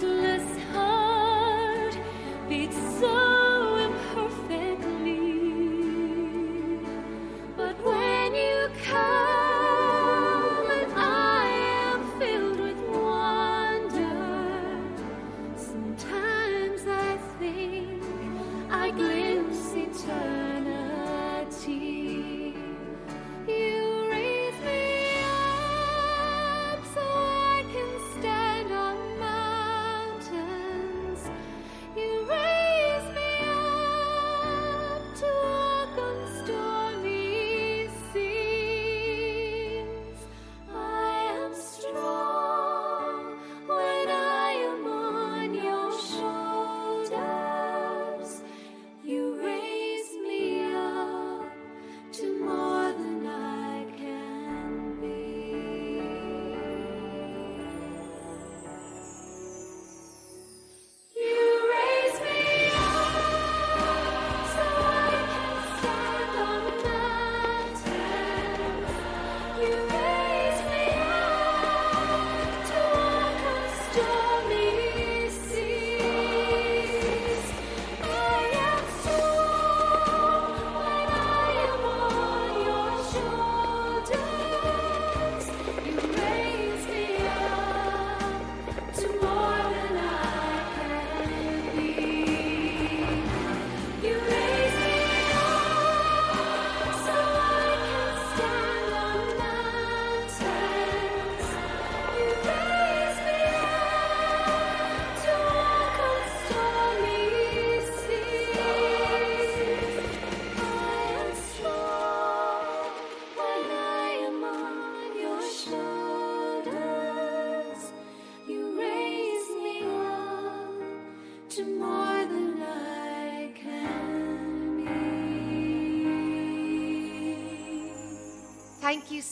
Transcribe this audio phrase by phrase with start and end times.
[0.00, 0.33] just.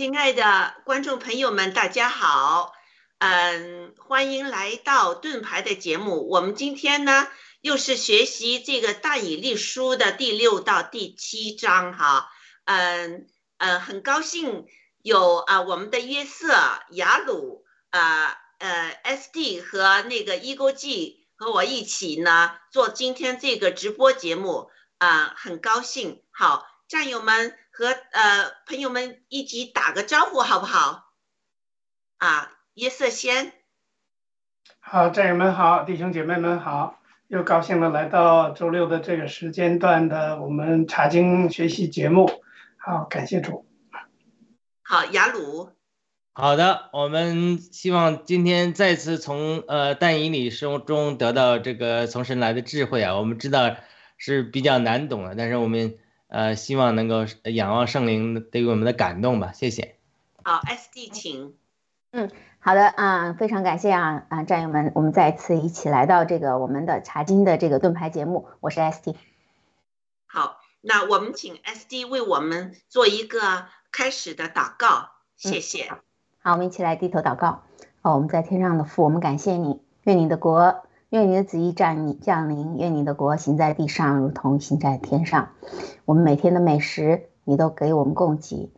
[0.00, 2.72] 亲爱的观众朋友们，大家好，
[3.18, 6.26] 嗯，欢迎来到盾牌的节目。
[6.30, 7.28] 我们今天呢，
[7.60, 12.30] 又是学习这个大以利书的第六到第七章哈，
[12.64, 13.26] 嗯
[13.58, 14.64] 嗯，很高兴
[15.02, 16.48] 有啊我们的约瑟、
[16.92, 26.22] 雅鲁啊呃 SD 和那个一勾 G 和我一起呢做今天这个直播节目啊，很高兴。
[26.30, 27.54] 好，战友们。
[27.80, 31.14] 和呃朋友们一起打个招呼好不好？
[32.18, 33.54] 啊，约瑟先。
[34.80, 42.30] 好，战友们好，弟兄姐妹们好，又高兴的来到周六的这个时间段的我们查经学习节目。
[42.76, 43.64] 好，感谢主。
[44.82, 45.70] 好，雅鲁。
[46.34, 53.74] 好的，我们希望今天再次从呃但以理书中得到这个从神来的智慧啊，我们知道
[54.18, 55.96] 是比较难懂的，但是我们。
[56.30, 59.96] 呃，希望能够仰望圣灵对于我们的感动吧，谢谢。
[60.44, 61.54] 好，SD，请。
[62.12, 62.30] 嗯，
[62.60, 69.16] 好的啊，非常感谢啊啊，战友们，我们再次一起来到这个我们的查经的这个盾牌节目，我是 SD。
[70.26, 75.90] 好，那我们请 SD 为我们做一个开始的祷告，谢谢。
[76.42, 77.64] 好，我们一起来低头祷告。
[78.02, 80.84] 哦，我们在天上的父，我们感谢你，愿你的国。
[81.10, 85.48] 愿你的旨意降降临，愿你的国行在地上，如同行在天上。
[86.04, 88.70] 我们每天的美食，你都给我们供给；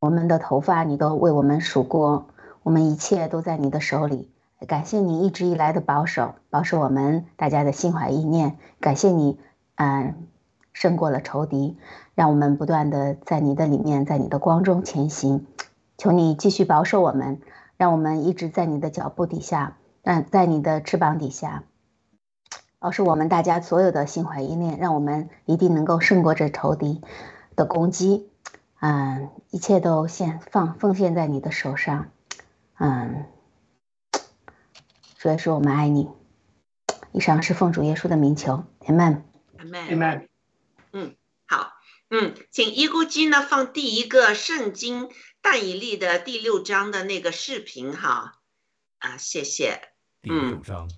[0.00, 2.26] 我们的头发，你都为我们数过。
[2.64, 4.28] 我们一切都在你的手里。
[4.66, 8.58] 感谢你一直以来的保守，保守我们大家的心怀意念。
[8.80, 9.38] 感谢你，
[9.76, 10.26] 嗯，
[10.72, 11.76] 胜过了仇敌，
[12.16, 15.46] 让我们不断的在你的里面，在你的光中前行。
[15.96, 17.40] 求你继续保守我们，
[17.76, 21.62] 让我们一直在你的脚步底下，嗯在你的翅膀底下。
[22.78, 27.00] 保守我们大家所有的心怀意念，让我们一定能够胜过这仇敌
[27.56, 28.30] 的攻击。
[28.80, 32.10] 嗯，一切都献放奉献在你的手上。
[32.78, 33.24] 嗯，
[35.18, 36.10] 所以说我们爱你。
[37.12, 40.28] 以上是奉主耶稣的名求，Amen，Amen。
[40.92, 41.72] 嗯，好，
[42.10, 45.08] 嗯，请一姑姬呢放第一个圣经
[45.40, 48.34] 但以利的第六章的那个视频哈。
[48.98, 49.80] 啊，谢谢。
[50.20, 50.90] 第六章。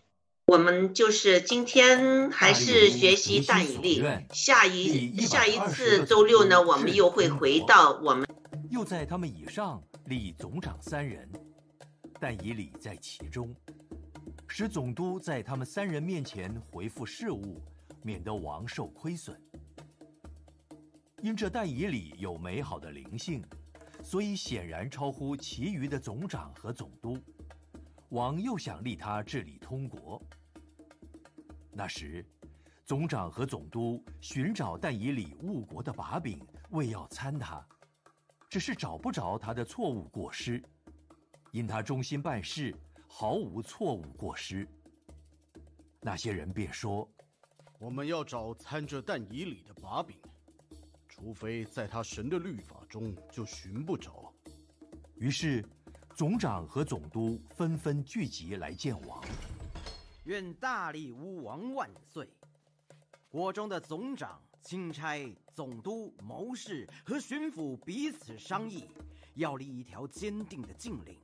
[0.48, 4.02] 我们就是今天还是学习但以利，
[4.32, 8.26] 下一下一次周六呢，我们又会回到我们。
[8.70, 11.30] 又在他们以上立总长三人，
[12.18, 13.54] 但以理在其中，
[14.46, 17.62] 使总督在他们三人面前回复事务，
[18.02, 19.38] 免得王受亏损。
[21.20, 23.44] 因这但以理有美好的灵性，
[24.02, 27.18] 所以显然超乎其余的总长和总督。
[28.08, 30.18] 王又想立他治理通国。
[31.70, 32.24] 那时，
[32.84, 37.64] 总长和总督寻找但以理误国的把柄，为要参他，
[38.48, 40.62] 只是找不着他的错误过失，
[41.52, 42.74] 因他忠心办事，
[43.06, 44.66] 毫无错误过失。
[46.00, 47.08] 那些人便说
[47.78, 50.16] ：“我们要找参着但以理的把柄，
[51.08, 54.32] 除非在他神的律法中，就寻不着。”
[55.16, 55.64] 于是，
[56.16, 59.22] 总长和总督纷纷聚集来见王。
[60.28, 62.28] 愿大力乌王万岁！
[63.30, 68.84] 国中的总长、钦差、总督、谋士和巡抚彼此商议，
[69.36, 71.18] 要立一条坚定的禁令：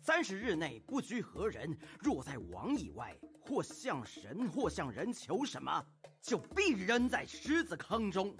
[0.00, 5.80] 三十日内不拘何人，若在王以外，或向神或向人求什么，
[6.20, 8.34] 就必扔在狮子坑中。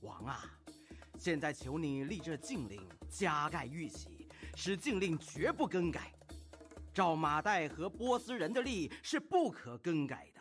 [0.00, 0.44] 王啊，
[1.16, 6.12] 现在求你立这禁令，加盖玉玺，使禁令绝不更改。
[6.92, 10.40] 照马代和波斯人的例是不可更改的。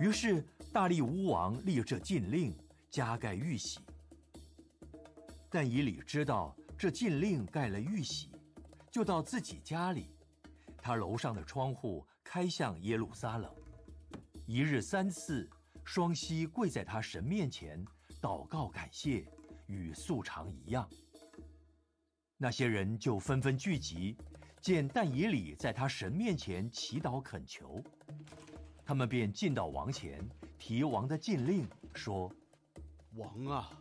[0.00, 2.56] 于是大力乌王立这禁令，
[2.90, 3.78] 加盖玉玺。
[5.50, 8.32] 但以理知道这禁令盖了玉玺，
[8.90, 10.10] 就到自己家里，
[10.78, 13.54] 他楼上的窗户开向耶路撒冷，
[14.46, 15.48] 一日三次，
[15.84, 17.84] 双膝跪在他神面前
[18.20, 19.24] 祷告感谢，
[19.66, 20.88] 与素常一样。
[22.36, 24.16] 那些人就纷纷聚集。
[24.64, 27.84] 见但以理在他神面前祈祷恳求，
[28.82, 30.26] 他们便进到王前，
[30.58, 32.34] 提王的禁令，说
[33.14, 33.78] ：“王啊，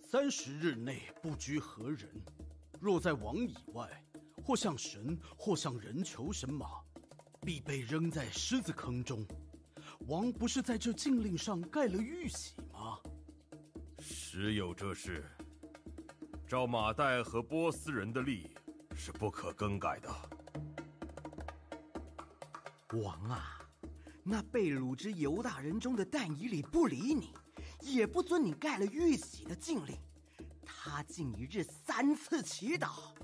[0.00, 2.08] 三十日内不拘何人，
[2.80, 3.86] 若在王以外，
[4.42, 6.80] 或向神，或向人求神马，
[7.42, 9.22] 必被扔在狮子坑中。
[10.06, 12.98] 王不是在这禁令上盖了玉玺吗？”
[14.00, 15.22] 实有这事。
[16.48, 18.48] 照马代和波斯人的例。
[18.94, 20.08] 是不可更改的，
[23.02, 23.58] 王啊！
[24.22, 27.34] 那被掳之犹大人中的但以理不理你，
[27.80, 29.96] 也不遵你盖了玉玺的禁令，
[30.64, 33.14] 他他竟一日三次祈祷。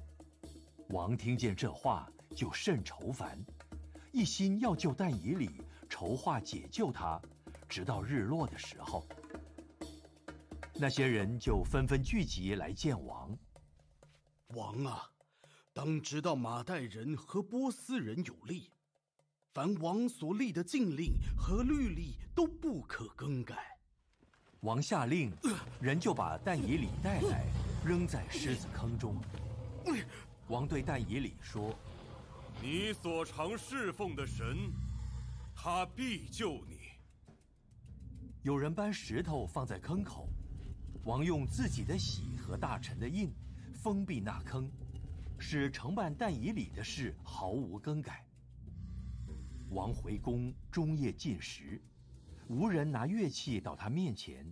[0.88, 3.38] 王听见这话，就甚愁烦，
[4.10, 7.20] 一心要救但以理，筹划解救他，
[7.68, 9.06] 直到日落的时候。
[10.72, 13.37] 那些人就纷纷聚集来见王。
[14.54, 15.06] 王啊，
[15.78, 18.68] 当知道马代人和波斯人有利，
[19.54, 23.54] 凡王所立的禁令和律例都不可更改。
[24.62, 25.30] 王下令，
[25.80, 27.47] 人就把但以理带来，
[27.87, 29.23] 扔在狮子坑中。
[30.49, 31.73] 王对但以理说
[32.61, 34.73] ：“你所常侍奉的神，
[35.54, 36.88] 他必救你。”
[38.42, 40.28] 有人搬石头放在坑口。
[41.04, 43.32] 王用自己的玺和大臣的印，
[43.73, 44.68] 封闭那坑，
[45.38, 48.26] 使承办但以礼的事毫无更改。
[49.71, 51.80] 王回宫终夜进食，
[52.49, 54.50] 无人拿乐器到他面前，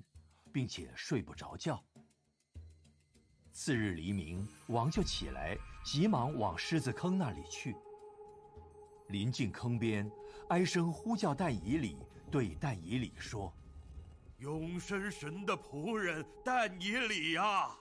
[0.53, 1.83] 并且睡不着觉。
[3.51, 7.75] 次日黎明，王就起来，急忙往狮子坑那里去。
[9.09, 10.11] 临近坑边，
[10.49, 11.97] 哀声呼叫但以礼，
[12.31, 13.53] 对但以礼说。
[14.39, 17.79] 永生神的仆人但以礼啊，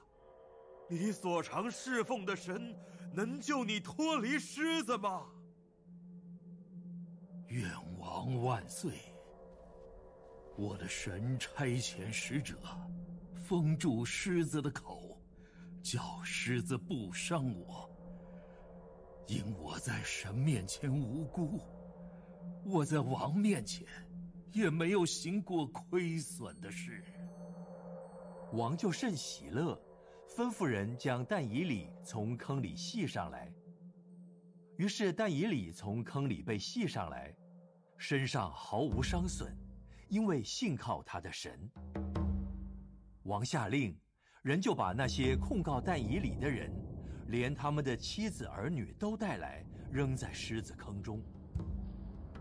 [0.87, 2.73] 你所常侍奉的神
[3.15, 5.25] 能救你脱离狮子吗？
[7.47, 8.91] 愿王万岁！
[10.57, 12.55] 我的神差遣使者，
[13.33, 15.17] 封住狮子的口，
[15.81, 17.89] 叫狮子不伤我。
[19.27, 21.61] 因我在神面前无辜，
[22.65, 23.87] 我在王面前。
[24.51, 27.03] 也没有行过亏损的事。
[28.53, 29.77] 王就甚喜乐，
[30.27, 33.51] 吩咐人将但以理从坑里系上来。
[34.77, 37.33] 于是但以理从坑里被系上来，
[37.97, 39.55] 身上毫无伤损，
[40.09, 41.69] 因为信靠他的神。
[43.23, 43.97] 王下令，
[44.41, 46.69] 人就把那些控告但以理的人，
[47.27, 51.21] 连他们的妻子儿女都带来，扔在狮子坑中。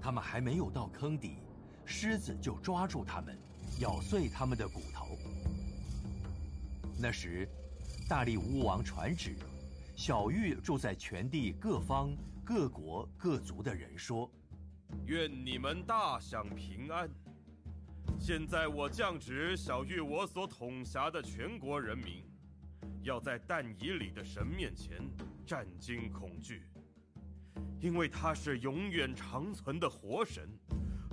[0.01, 1.39] 他们还没有到坑底。
[1.87, 3.39] 狮子就抓住他们，
[3.79, 5.19] 咬碎他们的骨头。
[6.99, 7.47] 那时，
[8.07, 9.35] 大力巫王传旨，
[9.97, 14.31] 小玉住在全地各方各国各族的人说
[15.07, 17.09] ：“愿你们大享平安。
[18.21, 22.23] 现在我降旨，小玉我所统辖的全国人民，
[23.03, 24.99] 要在但以里的神面前
[25.47, 26.65] 战惊恐惧，
[27.81, 30.47] 因为他是永远长存的活神。”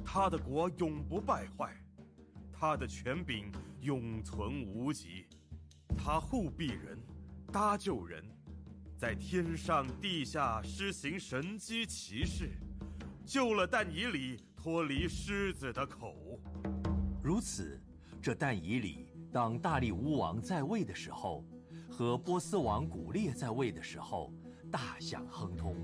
[0.04, 1.74] 他的国永不败坏，
[2.52, 5.28] 他的权柄永存无极，
[5.98, 6.98] 他护庇人，
[7.52, 8.24] 搭救人，
[8.98, 12.50] 在天上地下施行神机奇事，
[13.26, 16.40] 救了但以里脱离狮子的口。
[17.24, 17.80] 如此，
[18.22, 21.46] 这但以里当大力乌王在位的时候，
[21.90, 24.34] 和波斯王古列在位的时候，
[24.72, 25.76] 大享亨通。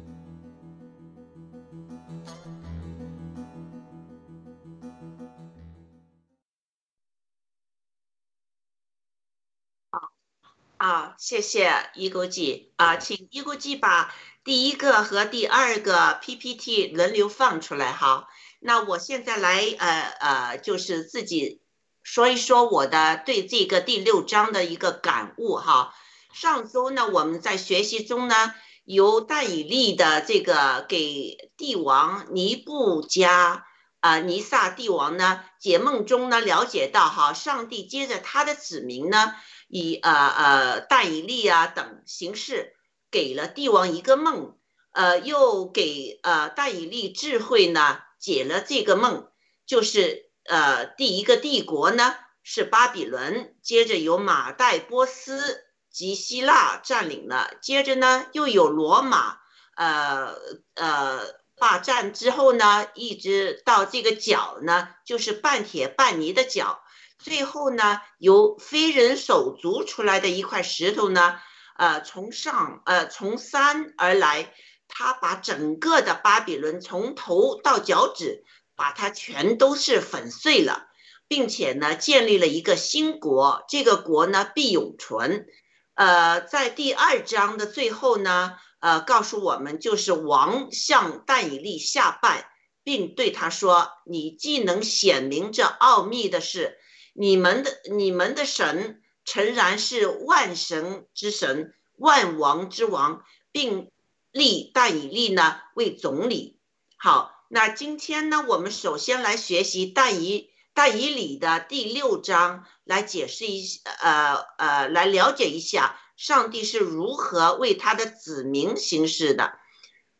[10.78, 18.28] 啊，谢谢一勾记啊，请一勾记把第一个和第二个 PPT 轮流放出来哈。
[18.60, 21.62] 那我现在来呃呃，就是自己
[22.04, 25.96] 说一说我的对这个第六章的一个感悟哈。
[26.32, 28.54] 上周呢，我们在学习中呢，
[28.86, 33.66] 由但以利的这个给帝王尼布加
[34.00, 39.34] 啊尼撒帝王呢解梦中呢了解到哈，上帝接着他的子民呢。
[39.68, 42.74] 以呃呃大以利啊等形式
[43.12, 44.58] 给了帝王一个梦，
[44.92, 49.30] 呃，又给呃大以利智慧呢解了这个梦，
[49.66, 59.40] 就是呃第一个帝国呢是巴比伦，接着由马代波斯及希腊占领了，接着呢又有罗马，
[59.76, 60.34] 呃
[60.76, 61.22] 呃
[61.58, 66.82] 霸占之后呢，一直到这个角呢，就是半铁半泥的角。
[67.20, 71.40] 最后呢，由非人手足出来的一块石头呢，
[71.76, 74.54] 呃，从上呃从山而来，
[74.88, 78.44] 他把整个的巴比伦从头到脚趾，
[78.76, 80.88] 把它全都是粉碎了，
[81.28, 85.48] 并且呢，建立了一个新国，这个国呢必永存。
[85.96, 92.50] 呃，在第二章的最后呢，呃，告诉我们就是王向但以利下拜，
[92.84, 96.78] 并对他说：“你既能显明这奥秘的事。”
[97.20, 103.90] 你们的你们的神诚然是万神之神，万王之王，并
[104.32, 106.60] 立但以利呢为总理。
[106.96, 113.66] 好，那今天呢，我们首先来学习但以但以理的第六章来解释一
[114.00, 119.58] 呃呃来了解一下上帝是如何为他的子民行事的。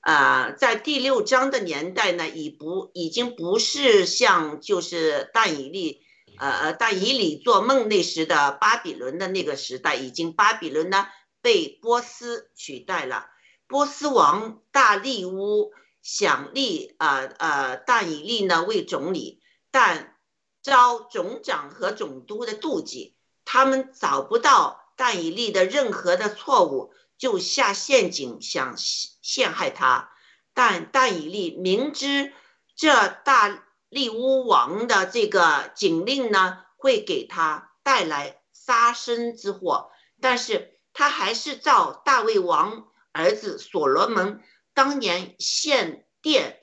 [0.02, 6.02] 呃，在第六章的年代呢，已不已经不是像就是但以利
[6.40, 11.08] 呃呃但以理做梦那时的巴比伦的那个时代，已经巴比伦呢
[11.42, 13.28] 被波斯取代了。
[13.68, 19.42] 波斯王大利乌想立呃呃但以利呢为总理，
[19.72, 20.16] 但
[20.62, 23.16] 遭总长和总督的妒忌，
[23.46, 30.12] 他们找不到但以利的任何的错误，就下陷阱想陷害他。
[30.54, 32.34] 但但以利明知
[32.76, 33.64] 这大
[33.98, 39.90] 利乌王的这个警令呢会给他带来杀身之祸，
[40.22, 42.88] 但是他还是照大卫王。
[43.12, 44.44] 儿子所罗门
[44.76, 46.60] 当年献殿，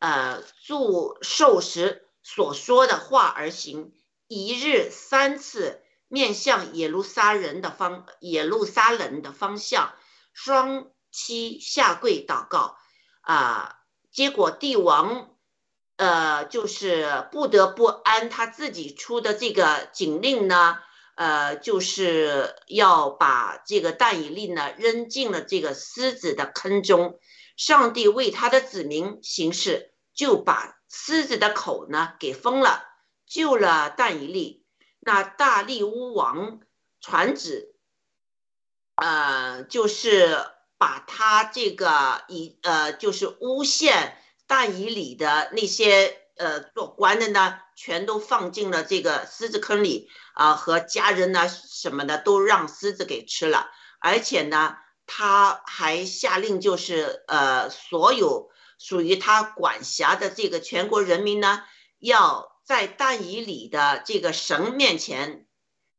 [0.00, 3.94] 呃，祝寿时所说的话而行，
[4.26, 9.94] 一日三次面向耶路撒人的方耶路撒冷的方向，
[10.34, 12.76] 双膝下跪祷告，
[13.22, 13.78] 啊，
[14.12, 15.33] 结果帝王，
[15.96, 20.78] 呃，就是不得不按他自己出的这个警令呢。
[21.16, 27.20] 呃，就是要把这个但以利呢扔进了这个狮子的坑中。
[27.56, 32.82] 上帝为他的子民行事，就把狮子的口呢给封了，
[33.28, 34.66] 救了但以利。
[34.98, 36.58] 那大利乌王
[37.00, 37.76] 传旨，
[38.96, 40.44] 呃，就是
[40.78, 50.10] 把他这个以呃，就是诬陷大以里的那些呃做官的呢，全都放进了这个狮子坑里。
[50.36, 54.76] 啊，和家人呢什么的都让狮子给吃了，而且呢，
[55.06, 61.62] 他还下令，就是呃，所有属于他管辖的这个全国人民呢，
[62.00, 65.46] 要在大以里的这个神面前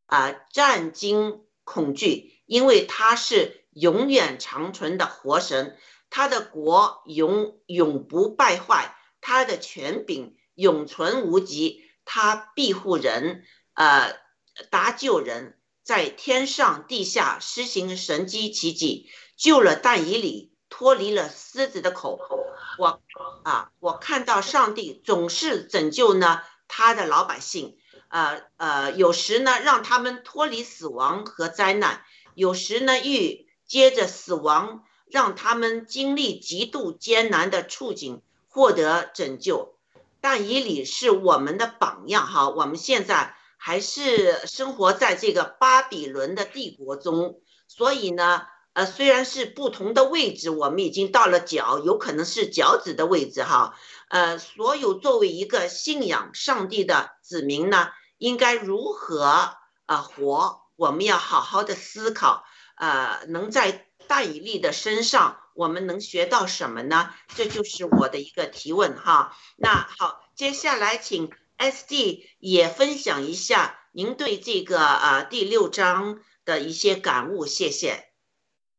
[0.05, 5.77] 啊战惊恐惧，因为他是永远长存的活神，
[6.15, 14.23] 他的国永永不败坏，他的权柄永存无极，他庇护人，呃。
[14.69, 22.17] 搭救人，在天上地下施行神机奇迹，救了但以里，脱离了狮子的口。
[22.77, 23.01] 我
[23.43, 39.75] 啊，我看到上帝总是拯救呢他的老百姓，呃呃，有时呢让他们脱离死亡和灾难，有时呢欲接着死亡，让他们经历极度艰难的处境，获得拯救。
[40.19, 43.35] 但以理是我们的榜样哈，我们现在。
[43.57, 53.75] 还是生活在这个巴比伦的帝国中，所以呢，呃，虽然是不同的位置，我们已经到了脚，有可能是脚趾的位置哈，
[54.09, 57.87] 呃，所有作为一个信仰上帝的子民呢，
[58.19, 60.61] 应该如何啊活？
[60.75, 62.43] 我们要好好的思考，
[62.77, 67.09] 呃，能在但以利的身上，我们能学到什么呢？
[67.27, 69.33] 这就是我的一个提问哈。
[69.57, 71.31] 那好，接下来请。
[71.57, 78.03] S D 也分享一下您对这个呃第六章的一些感悟，谢谢。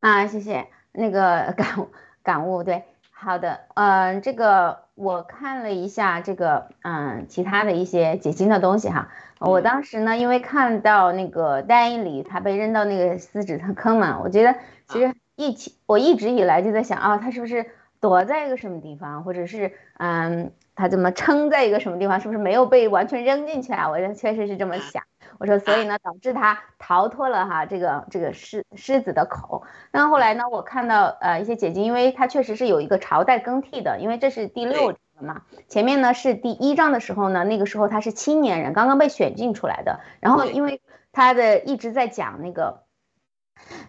[0.00, 1.88] 啊，谢谢那个 感悟
[2.22, 9.08] 感悟，对，好的，嗯，这个我看了一下这个嗯其他的一些解经的东西哈，
[9.40, 14.54] 我当时呢因为看到那个丹一里他被扔到那个狮子坑嘛，我觉得
[14.88, 17.66] 其实一起我一直以来就在想啊，他是不是
[18.00, 20.52] 躲在一个什么地方，或者是嗯。
[20.78, 22.20] 他怎么撑在一个什么地方？
[22.20, 23.88] 是不是没有被完全扔进去啊？
[23.88, 25.04] 我确实是这么想。
[25.38, 29.62] 我说，所以呢，导致他逃脱了哈这个这个狮狮子的口。
[29.90, 35.44] 那后来呢，我看到呃一些解经，因为他确实是有一个朝代更替的，因为这是第六章嘛。
[35.66, 40.00] 前面呢是第一章的时候呢，那个时候他是青年人，刚刚被选进出来的。
[40.20, 42.82] 然后因为他的一直在讲那个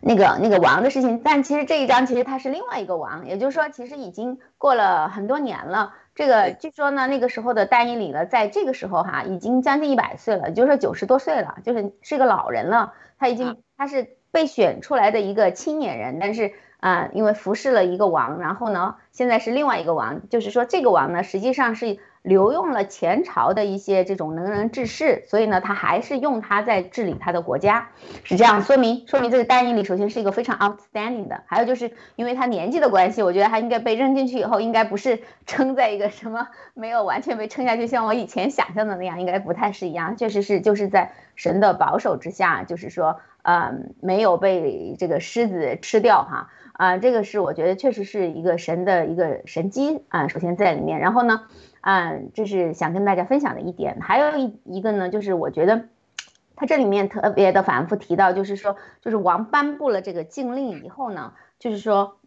[0.02, 5.94] 那个那个王的事情，但其实这一章其实他是另外一个王，也就是说其实已经过了很多年了。
[6.16, 12.94] 这个据说呢，那个时候的丹尼里呢，在这个时候哈，已经将近一百岁了，就是说九十多岁了，就是是个老人了。
[13.20, 22.00] 他已经他是被选出来的一个青年人，但是啊，因为服侍了一个王，然后呢，现在是另外一个王，就是说这个王呢，实际上是。
[22.24, 27.88] 留用了前朝的一些这种能人志士，所以呢，他还是用他在治理他的国家，
[28.26, 46.50] 是这样说明说明这个丹尼里首先是一个非常 outstanding 的，还有就是因为他年纪的关系，我觉得他应该被扔进去以后，应该不是 撑在一个什么没有完全被撑下去，像我以前想象的那样，应该不太是一样，确实是就是在神的保守之下，就是说，嗯，没有被这个狮子吃掉哈。
[46.78, 51.48] 啊，这个是我觉得确实是一个神的一个神机啊，首先在里面，然后呢，
[51.82, 55.86] 啊，这是想跟大家分享的一点，还有一一个呢，就是我觉得
[56.56, 62.20] 它这里面特别的反复提到，就是说，就是王颁布了这个禁令以后呢，就是说，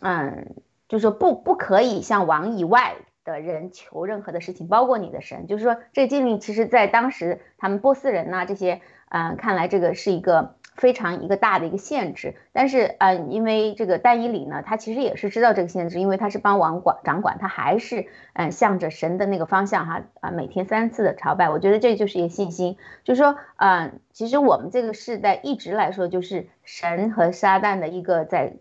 [0.00, 0.54] 嗯，
[0.86, 10.56] 就是说不不可以向王以外的人求任何的事情，包括你的神，就是说这个禁令其实在当时他们波斯人呐这些，嗯，看来这个是一个。
[10.76, 28.54] 非常一个大的一个限制，但是呃，因为这个但以理呢，他其实也是知道这个限制，因为他是帮王管掌管，他还是嗯向着神的那个方向哈啊，每天三次的朝拜，我觉得这就是一个信心，就是说嗯，其实我们这个世代一直来说就是神和撒旦的一个在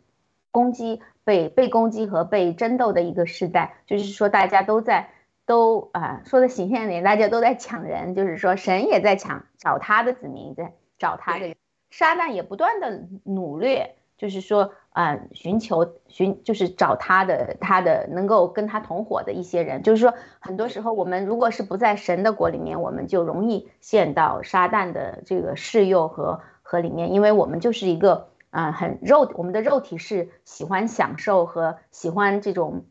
[0.51, 5.09] 攻击被被攻击和被争斗的一个世代，就是说大家都在
[5.47, 11.55] 都啊说的形象点，大家都在抢人，就是说神也在抢找他的子民，在找他的。
[11.95, 13.83] 撒旦也不断的努力，
[14.17, 19.83] 就是说，嗯，寻求寻，就是找他的他的能够跟他同伙的一些人。
[19.83, 32.85] 就是说，很多时候我们如果是不在神的国里面，我们就容易陷到撒旦的这个试诱和和里面，因为我们就是一个，啊，很肉，我们的肉体是喜欢享受和喜欢这种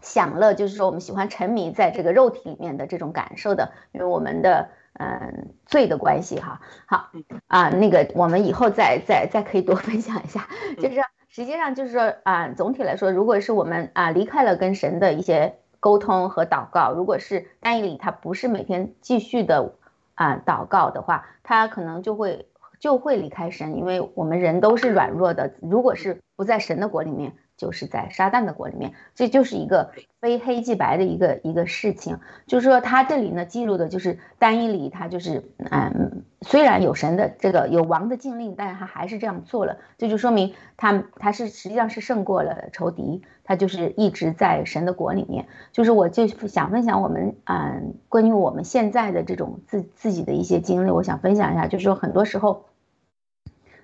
[0.00, 4.68] 享乐，就是说我们喜欢沉迷在这个肉体里面的这种感受的，因为我们的。
[4.98, 7.10] 嗯，罪的关系哈，好
[7.46, 19.72] 啊，那个我们以后再再再可以多分享一下，就是实际上就是说啊，总体来说，如果是我们啊离开了跟神的一些沟通和祷告，如果是单一里他不是每天继续的
[20.14, 22.48] 啊祷告的话，他可能就会
[22.80, 27.34] 就会离开神，因为我们人都是软弱的，如果是不在神的国里面。
[27.58, 29.90] 就是在撒旦的国里面，这就是一个
[30.20, 32.20] 非黑即白的一个一个事情。
[32.46, 45.48] 就是说，他这里呢记录的就是单一里，他就是嗯，虽然有神的这个有王的禁令，但是他还是这样做了，这就说明他他是实际上是胜过了仇敌，他就是一直在神的国里面。
[45.72, 52.66] 就是我就想分享我们嗯关于我们现在的这种自自己的一些经历，我想分享一下，就是说很多时候，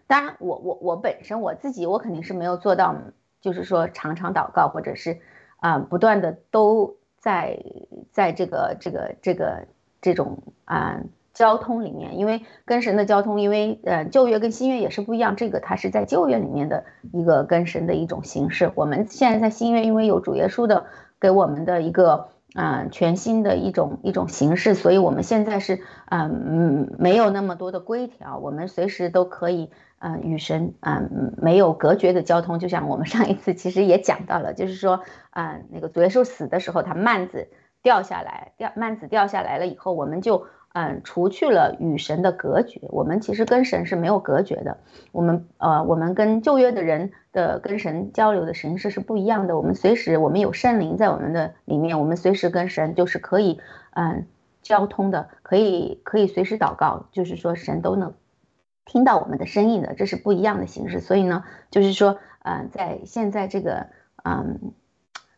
[0.07, 2.95] 当然我我我本身我自己我肯定是没有做到。
[3.45, 5.19] 就是说，常常祷告，或者是，
[5.59, 7.59] 啊，不断的都在
[8.11, 9.67] 在这个这个这个
[10.01, 11.03] 这种啊
[11.35, 18.73] 交通里面，因为跟神的交通，因为呃旧约跟新约也是不一样，这个它是在旧约里面的一个跟神的一种形式。
[18.75, 20.87] 我们现在在新约，因为有主耶稣的
[21.21, 29.71] 给我们的一个啊全新的一种一种形式，所以我们现在是嗯没有那么多的规条，我们随时都可以。
[30.01, 37.49] 嗯，与神嗯没有隔绝的交通，就像我们上一次其实也讲到了，就是说，嗯，那个主耶稣死的时候，他幔子
[37.83, 44.77] 掉下来，掉幔子掉下来了以后，我们就嗯除去了与神的隔绝，我们其实跟神是没有隔绝的，
[45.13, 53.59] 我们呃我们跟旧约的人的跟神交流的形式是不一样的，我们随时我们有圣灵在我们的里面，我们随时跟神就是可以
[53.93, 54.27] 嗯
[54.63, 58.13] 交通的，可以可以随时祷告，就是说神都能。
[58.87, 61.01] 听到我们的声音的，这是不一样的形式。
[61.01, 63.87] 所以呢，就是说，嗯，在现在这个，
[64.23, 64.75] 嗯，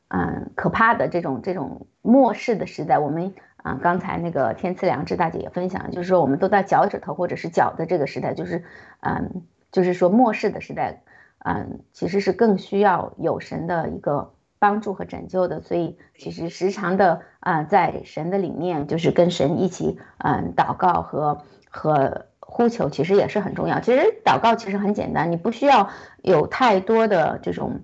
[0.09, 3.35] 嗯，可怕的这种这种末世的时代，我们
[3.67, 8.63] 啊，刚才那个天赐良知大姐也分享，就是说，我们都在脚趾头或者是脚的这个时代，就是，
[9.01, 11.03] 嗯，就是说末世的时代，
[11.39, 15.61] 嗯，其实是更需要有神的一个帮助和拯救的。
[15.61, 22.27] 所以，其实时常的啊，在神的里面，就是跟神一起，嗯，祷告和和。
[22.49, 23.81] 呼求其实也是很重要。
[23.81, 25.91] 其实祷告其实很简单，你不需要
[26.23, 27.81] 有太多的这种，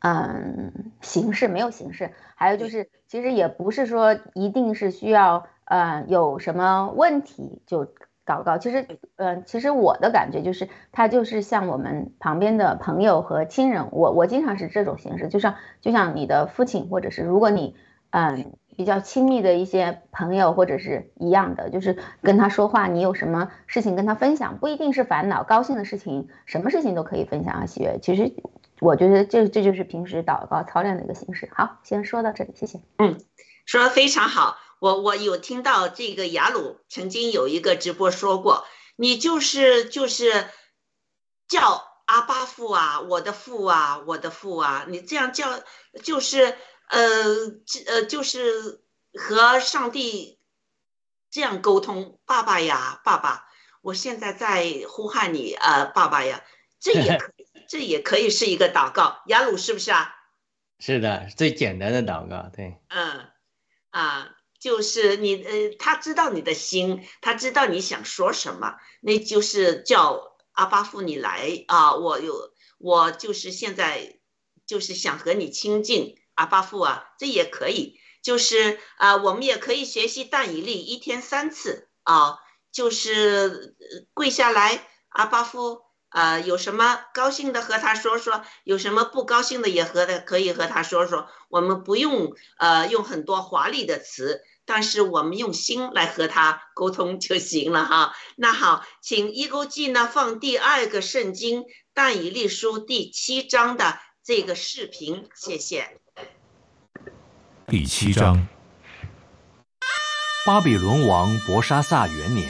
[0.00, 2.12] 嗯，形式没有形式。
[2.34, 7.86] 还有就是，其实也不是说一定是需要，呃，有什么问题就
[8.26, 8.58] 祷告。
[8.58, 13.88] 其实，嗯，其实我的感觉就是，他就是像我们旁边的朋友和亲人。
[13.92, 17.76] 我我经常是这种形式，就像就像你的父亲，或者是如果你，
[18.10, 18.52] 嗯。
[18.76, 27.64] 比较亲密的一些朋友，或者是一样的，就是跟他说话，你有什么事情跟他分享，不一定是烦恼、高兴的事情，什么事情都可以分享啊。
[27.64, 28.34] 喜悦，其实
[28.80, 31.50] 我觉得这这就是平时祷告操练的一个形式。
[31.54, 32.80] 好，先说到这里，谢谢。
[32.98, 33.20] 嗯，
[33.64, 34.58] 说的非常好。
[34.78, 40.48] 我我有听到这个雅鲁曾经有一个直播说过，你就是就是
[41.48, 45.60] 叫阿巴父啊，我的父啊，我的父啊，你这样叫
[46.02, 46.56] 就是。
[46.88, 47.00] 呃，
[47.88, 48.80] 呃就是
[49.12, 50.38] 和上帝
[51.32, 53.48] 这样沟通，爸爸呀，爸爸，
[53.82, 56.44] 我现在在呼喊你，呃，爸爸呀，
[56.78, 59.22] 这也可以，这也可以是一个祷告。
[59.26, 60.14] 雅鲁是不是啊？
[60.78, 62.78] 是的，最简单的祷告，对。
[62.88, 63.28] 嗯，
[63.90, 72.54] 啊，就是你，呃，他知道你的心，他知道你想说什么，那就是叫阿巴父你来啊，我有。
[72.78, 74.18] 我就是现在
[74.66, 77.98] 就是想和你亲近，阿巴父啊，这也可以。
[78.20, 82.38] 就是啊，我们也可以学习但以利一天三次啊，
[82.70, 83.76] 就是
[84.12, 91.28] 跪下来，阿巴父啊，有什么高兴的和他说说，有什么不高兴的也和他可以和他说说。
[91.48, 98.14] 我们不用呃用很多华丽的词，但是我们用心来和他沟通就行了哈。
[98.36, 106.00] 那好，请一勾记呢放第二个圣经但以利书第七章的这个视频，谢谢。
[107.68, 108.46] 第七章，
[110.46, 112.48] 巴比伦王伯沙撒元年，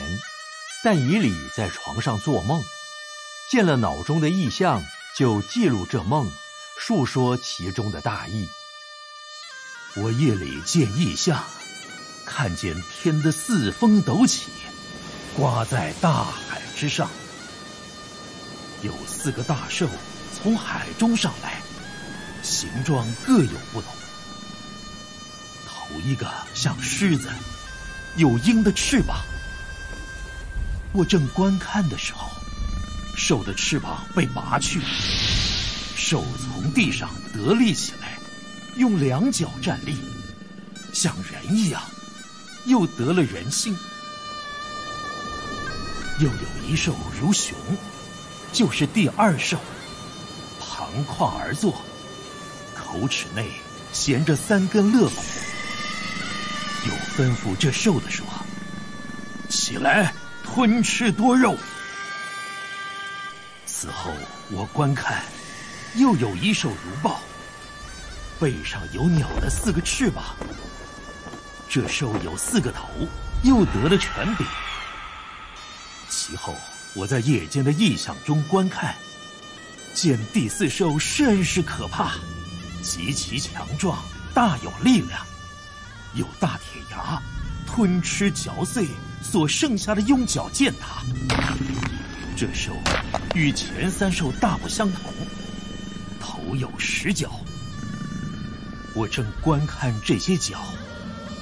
[0.84, 2.62] 但以理在床上做梦，
[3.48, 4.82] 见了脑中的异象，
[5.14, 6.28] 就记录这梦，
[6.78, 8.48] 述说其中的大意。
[9.94, 11.44] 我夜里见异象，
[12.26, 14.50] 看见天的四风陡起，
[15.36, 17.08] 刮在大海之上，
[18.82, 19.88] 有四个大兽
[20.34, 21.62] 从海中上来，
[22.42, 23.94] 形状各有不同。
[25.68, 27.30] 头一个像狮子，
[28.16, 29.24] 有鹰的翅膀。
[30.92, 32.35] 我正观看的时候，
[33.16, 34.78] 兽的翅膀被拔去，
[35.96, 38.18] 兽从地上得立起来，
[38.76, 39.96] 用两脚站立，
[40.92, 41.82] 像人一样，
[42.66, 43.74] 又得了人性。
[46.20, 47.56] 又有一兽如熊，
[48.52, 49.58] 就是第二兽，
[50.60, 51.74] 旁跨而坐，
[52.74, 53.50] 口齿内
[53.92, 55.22] 衔着三根肋骨。
[56.86, 58.26] 又吩咐这兽的说
[59.48, 60.12] ：“起来，
[60.44, 61.56] 吞吃多肉。”
[63.86, 64.10] 此后
[64.50, 65.22] 我观看，
[65.94, 67.20] 又有一兽如豹，
[68.40, 70.34] 背上有鸟的四个翅膀。
[71.68, 72.88] 这兽有四个头，
[73.44, 74.44] 又得了权柄。
[76.08, 76.56] 其后
[76.94, 78.92] 我在夜间的异象中观看，
[79.94, 82.14] 见第四兽甚是可怕，
[82.82, 84.02] 极其强壮，
[84.34, 85.24] 大有力量。
[86.14, 87.22] 有大铁牙，
[87.64, 88.88] 吞吃嚼碎
[89.22, 91.04] 所剩下的用脚践踏。
[92.36, 92.76] 这兽
[93.34, 95.10] 与前三兽大不相同，
[96.20, 97.30] 头有十角。
[98.94, 100.62] 我正观看这些角，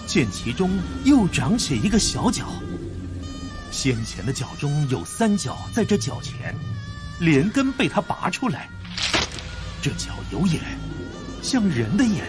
[0.06, 0.70] 见其中
[1.02, 2.46] 又长起一个小角。
[3.72, 6.54] 先前的角中有三角在这角前，
[7.18, 8.68] 连根被它拔出来。
[9.82, 10.60] 这角有眼，
[11.42, 12.24] 像人的眼。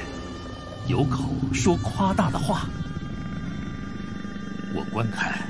[0.88, 2.68] 有口说夸大的话，
[4.74, 5.48] 我观看，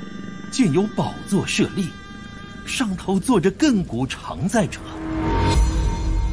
[0.51, 1.89] 见有宝座设立，
[2.65, 4.79] 上头坐着亘古常在者。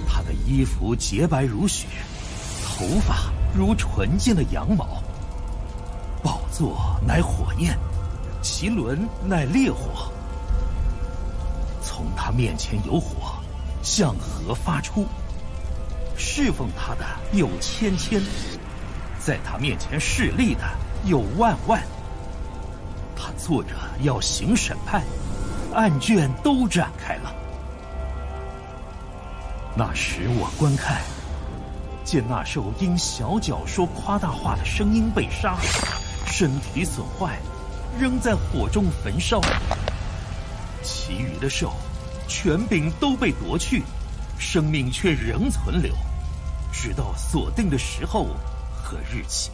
[0.08, 1.86] 他的衣服洁白如雪，
[2.64, 5.02] 头发如纯净的羊毛。
[6.22, 7.76] 宝座乃火焰，
[8.40, 10.10] 其轮乃烈火。
[11.82, 13.34] 从他面前有火，
[13.82, 15.06] 向何发出。
[16.16, 18.22] 侍奉他的有千千。
[19.18, 20.62] 在他面前势力的
[21.04, 21.82] 有万万，
[23.14, 23.70] 他坐着
[24.02, 25.04] 要行审判，
[25.72, 27.34] 案卷都展开了。
[29.76, 31.00] 那时我观看，
[32.04, 35.56] 见那兽因小脚说夸大话的声音被杀，
[36.26, 37.38] 身体损坏，
[37.98, 39.40] 仍在火中焚烧；
[40.82, 41.72] 其余的兽，
[42.28, 43.82] 权柄都被夺去，
[44.38, 45.94] 生命却仍存留，
[46.72, 48.28] 直到锁定的时候。
[48.84, 49.52] 和日期，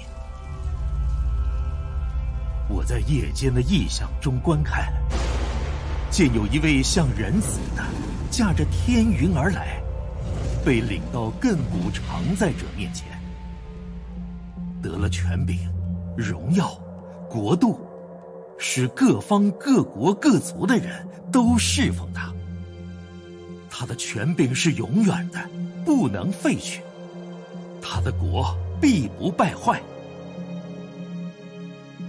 [2.66, 4.90] 我在夜间的异象中观看，
[6.10, 7.84] 见有一位像人似的
[8.30, 9.80] 驾着天云而来，
[10.64, 13.06] 被领到亘古常在者面前，
[14.82, 15.58] 得了权柄、
[16.16, 16.70] 荣耀、
[17.28, 17.80] 国度，
[18.58, 22.32] 使各方各国各族的人都侍奉他。
[23.70, 25.38] 他的权柄是永远的，
[25.84, 26.82] 不能废去。
[27.80, 28.56] 他的国。
[28.80, 29.82] 必不败坏。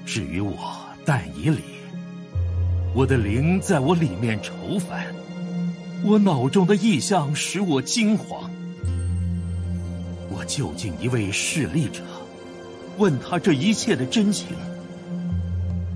[0.06, 0.56] 至于我
[1.04, 1.64] 但以礼，
[2.94, 5.14] 我的灵在我里面愁烦，
[6.04, 8.50] 我脑中的意象使我惊慌。
[10.30, 12.02] 我就近一位势力者，
[12.98, 14.48] 问他这一切的真情，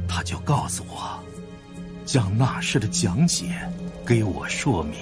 [0.07, 1.19] 他就告诉我，
[2.05, 3.45] 将那时的讲解
[4.05, 4.93] 给我说明。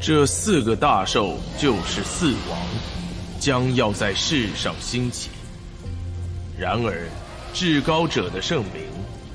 [0.00, 2.58] 这四个大兽就是四王。
[3.38, 5.28] 将要在世上兴起。
[6.58, 7.06] 然而，
[7.52, 8.82] 至高者的圣名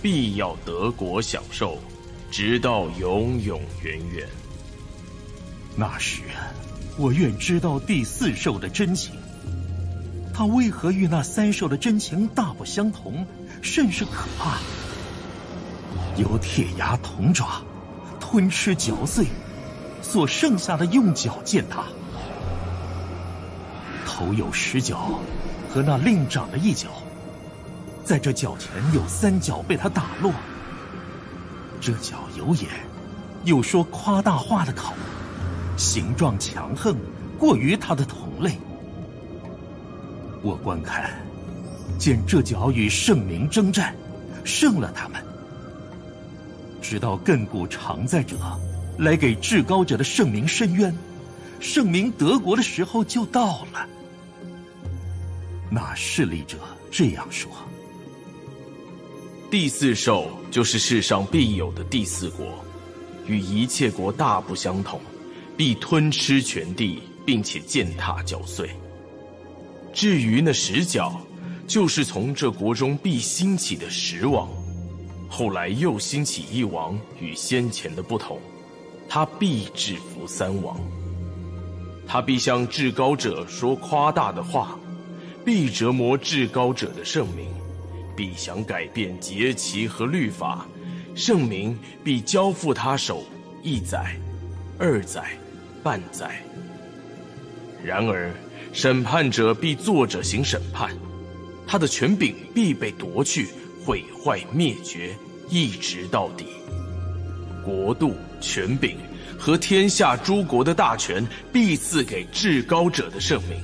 [0.02, 1.78] 必要得国享受，
[2.32, 4.28] 直到永永远远。
[5.76, 6.22] 那时，
[6.98, 9.14] 我愿知道第四兽的真情。
[10.34, 13.26] 它为何与那三兽的真情大不相同，
[13.62, 14.58] 甚是可怕？
[16.18, 17.62] 有铁牙铜爪，
[18.20, 19.26] 吞吃嚼碎，
[20.02, 21.84] 所剩下的用脚践踏，
[24.06, 25.20] 头有十角，
[25.70, 26.90] 和那另长的一角，
[28.12, 30.34] 在这脚前有三角被他打落。
[31.80, 32.68] 这脚有眼，
[33.46, 34.94] 又说夸大话的口，
[35.78, 36.94] 形状强横，
[37.40, 38.58] 过于他的同类。
[40.42, 41.10] 我观看，
[41.98, 43.96] 见这脚与圣明征战，
[44.44, 45.24] 胜了他们。
[46.82, 48.36] 直到亘古常在者，
[48.98, 50.94] 来给至高者的圣明伸冤，
[51.62, 53.88] 圣明德国的时候就到了。
[55.70, 56.58] 那势力者
[56.92, 57.50] 这样说：
[59.52, 62.48] 第四兽就是世上必有的第四国，
[63.28, 64.98] 与一切国大不相同，
[65.58, 68.70] 必吞吃全地，并且践踏嚼碎。
[69.92, 71.20] 至于那十角，
[71.68, 74.48] 就是从这国中必兴起的十王。
[75.30, 78.40] 后来又兴起一王，与先前的不同，
[79.10, 80.80] 他必制服三王。
[82.08, 84.80] 他必向至高者说夸大的话，
[85.44, 87.50] 必折磨至高者的圣名，
[88.16, 90.68] 必想改变节期和律法，
[91.16, 93.24] 圣明必交付他手
[93.64, 94.16] 一载、
[94.78, 95.24] 二载、
[95.84, 96.42] 半载。
[97.84, 98.32] 然而
[98.74, 100.96] 审判者必坐着行审判，
[101.66, 103.48] 他的权柄必被夺去。
[103.84, 105.10] 毁坏灭绝，
[105.50, 106.46] 一直到底。
[107.66, 108.96] 国度、权柄
[109.40, 113.60] 和天下诸国的大权，必赐给至高者的圣明。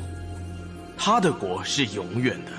[0.98, 2.52] 他的国是永远的，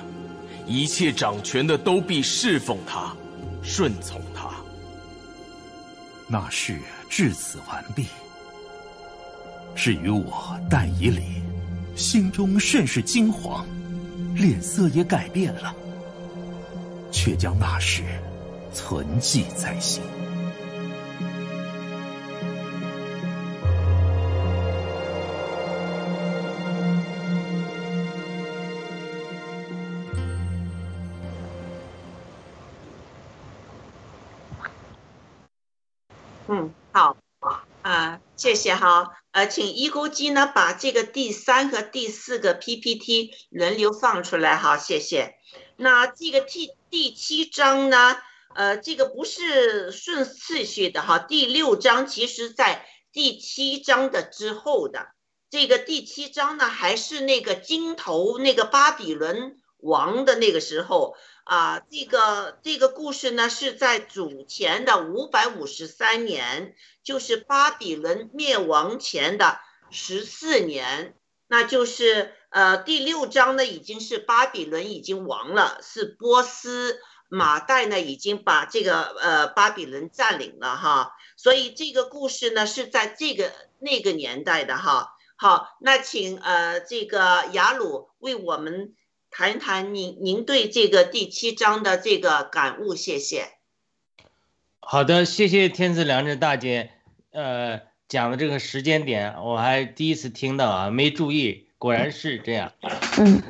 [0.69, 3.17] 一切掌权的都必侍奉他，
[3.63, 4.51] 顺从他。
[6.27, 6.79] 那事
[7.09, 8.07] 至此完毕。
[9.75, 11.43] 至于我但以礼，
[11.97, 13.65] 心中甚是惊惶，
[14.35, 15.75] 脸色也改变了。
[17.11, 18.03] 却将那事
[18.75, 20.03] 存记在心。
[38.39, 45.35] 谢谢哈，呃，请一钩机呢把这个第三和第四个 PPT 轮流放出来哈，谢谢。
[45.77, 48.17] 那这个 T 第七章呢？
[48.55, 51.19] 呃，这个不是顺次序的哈。
[51.19, 55.09] 第六章其实在第七章的之后的。
[55.51, 61.17] 这个第七章呢，还是那个金头那个巴比伦王的那个时候
[61.49, 61.81] 啊。
[61.91, 69.59] 这个这个故事呢，是在主前的五百五十三年，就是巴比伦灭亡前的
[69.91, 71.17] 十四年，
[71.49, 72.35] 那就是。
[72.51, 85.15] 呃，第六章呢，已经是巴比伦已经亡了，是波斯马代呢已经把这个呃巴比伦占领了哈，所以这个故事呢是在这个那个年代的哈。
[85.37, 88.95] 好，那请呃这个雅鲁为我们
[89.31, 93.49] 谈一谈您您对这个第七章的这个感悟，谢谢。
[94.81, 96.91] 好的，谢谢天赐良知大姐，
[97.31, 101.67] 呃讲的这个时间点我还第一次听到啊，没注意。
[101.79, 102.73] 果然是这样，
[103.21, 103.41] 嗯，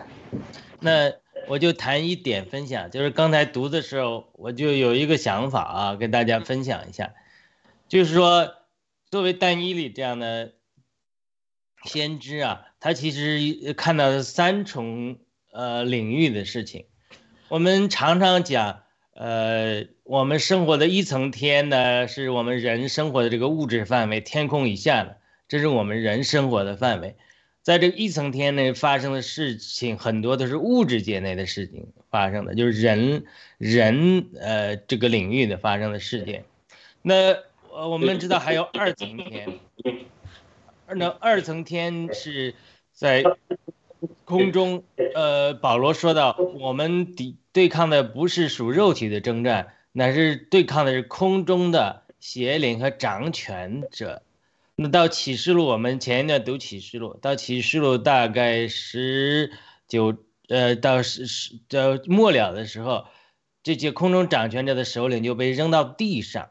[0.80, 1.14] 那
[1.46, 7.14] 我就谈一点分享，就是刚才读的时候，我就有一个想法啊，跟大家分享一下，
[7.88, 8.52] 就是说，
[9.10, 10.52] 作为但伊里这样的
[11.84, 15.18] 先知啊，他其实看到三重
[15.58, 16.84] 呃领域的事情。
[17.48, 18.82] 我们常常讲，
[19.14, 25.16] 呃，我们生活的一层天呢，是我们人生活的这个物质范围，天空以下的，
[25.48, 27.16] 这是我们人生活的范围。
[27.60, 33.24] 在这一层天内发生的事情，很多都是物质界内的事情发生的，就是人
[33.58, 36.44] 人呃这个领域的发生的事件。
[37.02, 37.34] 那
[37.72, 39.58] 呃我们知道还有二层天，
[40.94, 42.54] 那二层天是
[42.92, 43.24] 在
[44.24, 44.84] 空中，
[45.14, 54.22] 呃保罗说到，我们抵对抗的不是属肉体的征战，乃是对抗的是空中的邪灵和掌权者。
[54.76, 59.50] 那到启示录，我们前一段读启示录，到启示录大概十
[59.88, 60.16] 九，
[60.48, 63.06] 呃，到十十到末了的时候，
[63.64, 66.50] 这些空中掌权者的首领就被扔到地上，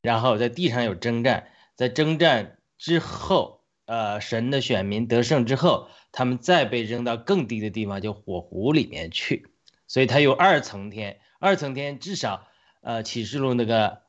[0.00, 3.55] 然后在地上有征战，在征战之后，
[3.86, 9.46] 呃，神的选民得胜之后，他们再被扔到更低的地方，就火湖里面去，
[9.88, 12.46] 所以它有二层天，二层天至少，
[12.82, 14.04] 呃，启示录那个。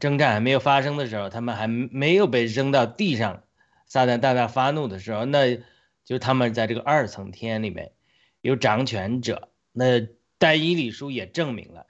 [0.00, 3.44] 征战还没有发生的时候，他们还没有被扔到地上，
[3.84, 5.58] 撒旦大大发怒的时候，那
[6.06, 7.92] 就他们在这个二层天里面
[8.40, 9.50] 有掌权者。
[9.72, 10.08] 那
[10.38, 11.86] 但以理书也证明了，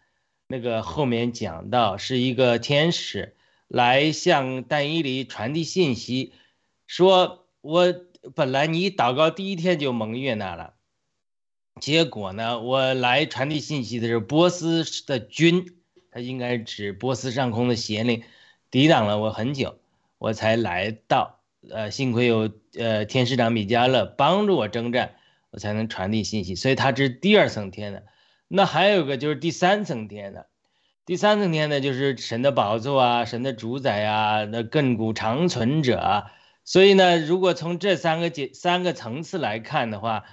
[0.48, 3.36] 那个后面讲到是一个天使
[3.68, 6.32] 来向但以理传递信息，
[6.94, 7.92] 说我
[8.36, 10.74] 本来你祷告第一天就蒙悦纳了，
[11.80, 15.74] 结果呢，我来传递信息的时候，波斯的军，
[16.12, 18.22] 他应该指波斯上空的邪灵，
[18.70, 19.76] 抵挡了我很久，
[20.18, 21.40] 我才来到。
[21.68, 25.16] 呃，幸亏有呃天使长米迦勒帮助我征战，
[25.50, 26.54] 我才能传递信息。
[26.54, 28.04] 所以他这是第二层天的。
[28.46, 30.46] 那还有个就是第三层天的，
[31.04, 36.26] 第三层天呢就是神的宝座啊，神的主宰啊，那亘古长存者。
[36.64, 40.24] 所以呢，如果从这三个阶三个层次来看的话，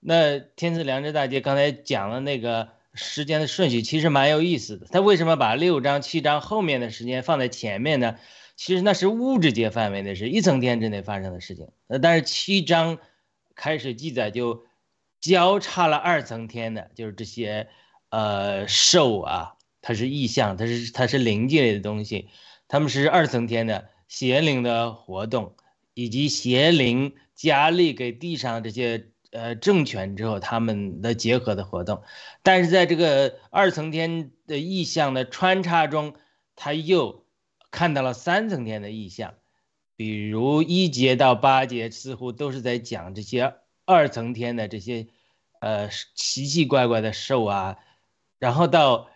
[0.00, 4.86] 那天赐良知大姐刚才讲的那个时间的顺序其实蛮有意思的。
[4.90, 8.16] 他为什么把六章七章后面的时间放在前面呢？
[8.54, 11.68] 其实那是物质界范围的是，一层天之内发生的事情。
[11.88, 12.98] 呃，但是七章
[13.54, 14.64] 开始记载就
[15.20, 17.68] 交叉了二层天的，就是这些
[18.10, 22.28] 呃兽啊，它是意象，它是它是灵界类的东西，
[22.68, 25.56] 他们是二层天的邪灵的活动，
[25.94, 32.02] 以及邪灵加力给地上这些呃政权之后他们的结合的活动。
[32.42, 36.14] 但是在这个二层天的意象的穿插中，
[36.56, 37.20] 他又。
[37.74, 39.32] 看到了三层天的意象，
[39.96, 43.54] 比如一节到八节似乎都是在讲这些
[43.86, 45.06] 二层天的这些，
[45.60, 47.78] 呃奇奇怪怪的兽啊，
[48.38, 49.08] 然后到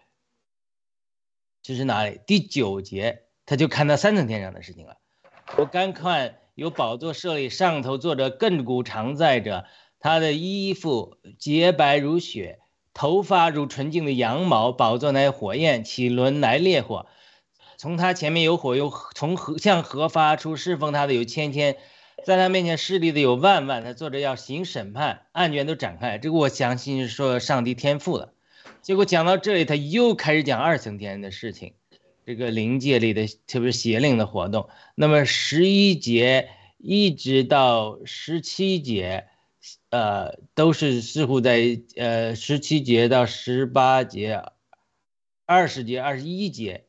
[1.62, 2.18] 这是哪里？
[2.26, 4.96] 第九节他就看到三层天上的事情了。
[5.58, 9.66] 我刚看有宝座设立，上头坐着亘古常在者，
[10.00, 12.60] 他的衣服洁白如雪，
[12.94, 17.08] 头发如纯净的羊毛，宝座乃火焰，起轮来烈火。
[17.76, 21.76] 从他前面有火，又从河向河发出，侍奉他的有千千，
[22.24, 23.84] 在他面前势力的有万万。
[23.84, 26.16] 他坐着要行审判，案卷都展开。
[26.16, 28.32] 这个我相信是说上帝天赋了。
[28.80, 31.74] 结果讲到这里，他又开始讲二层天的事情，
[32.26, 34.68] 这个灵界里的特别是邪灵的活动。
[34.96, 39.28] 那么十一节一直到十七节，
[39.90, 44.42] 呃，都是似乎在呃十七节到十八节、
[45.46, 46.86] 二十节、二十一节。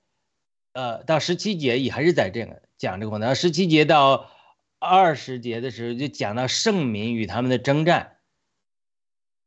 [0.73, 3.35] 呃，到十七节也还是在这个讲这个活动。
[3.35, 4.31] 十七节到
[4.79, 8.17] 二十节的时候，就讲到圣民与他们的征战，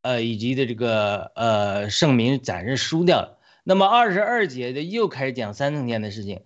[0.03, 3.40] 呃，以及的这个呃圣民暂时输掉了。
[3.71, 6.43] 那么二十二节的又开始讲三层天的事情，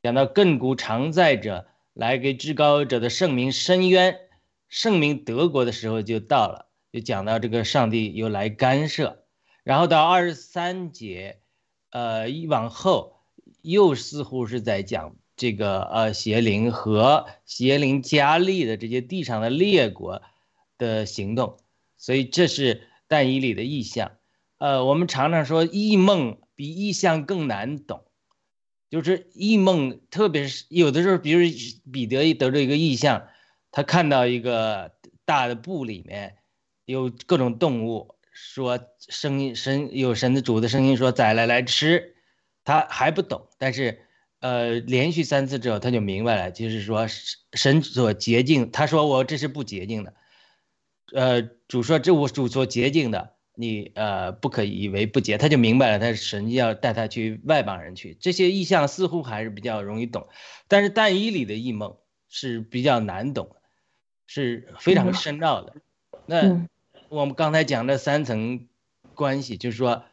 [0.00, 4.16] 讲到亘古常在者来给至高者的圣名伸冤，
[4.68, 9.24] 圣名德国的时候就到了，就讲到这个上帝又来干涉。
[9.64, 11.40] 然后到二十三节，
[11.90, 13.16] 呃，一往后。
[13.62, 20.22] 又似乎是在讲这个呃邪灵和邪灵加力的这些地上的列国
[20.78, 21.58] 的行动，
[21.96, 24.12] 所以这是但以理的意象。
[24.58, 28.02] 呃，我们常常说异梦比意象更难懂，
[28.90, 31.48] 就是异梦，特别是有的时候，比如
[31.92, 33.28] 彼得一得着一个意象，
[33.70, 34.90] 他看到一个
[35.24, 36.38] 大的布里面
[36.84, 42.16] 有各种动物，说声音神有神的主的声音说宰来来吃。
[42.64, 44.00] 他还不懂，但是，
[44.40, 47.06] 呃，连续三次之后他就明白了，就是说
[47.52, 50.14] 神所洁净，他说我这是不洁净的，
[51.14, 60.28] 呃，主说这我主所洁净的，你呃不可以为不洁，他就明白了，他神要带他去外邦人去，这些意象似乎还是比较容易懂，
[60.68, 61.96] 但是但以里的异梦
[62.28, 63.56] 是比较难懂，
[64.26, 65.74] 是非常深奥的。
[66.26, 66.66] 那
[67.08, 68.68] 我们刚才讲的三层
[69.14, 70.04] 关系，就是说。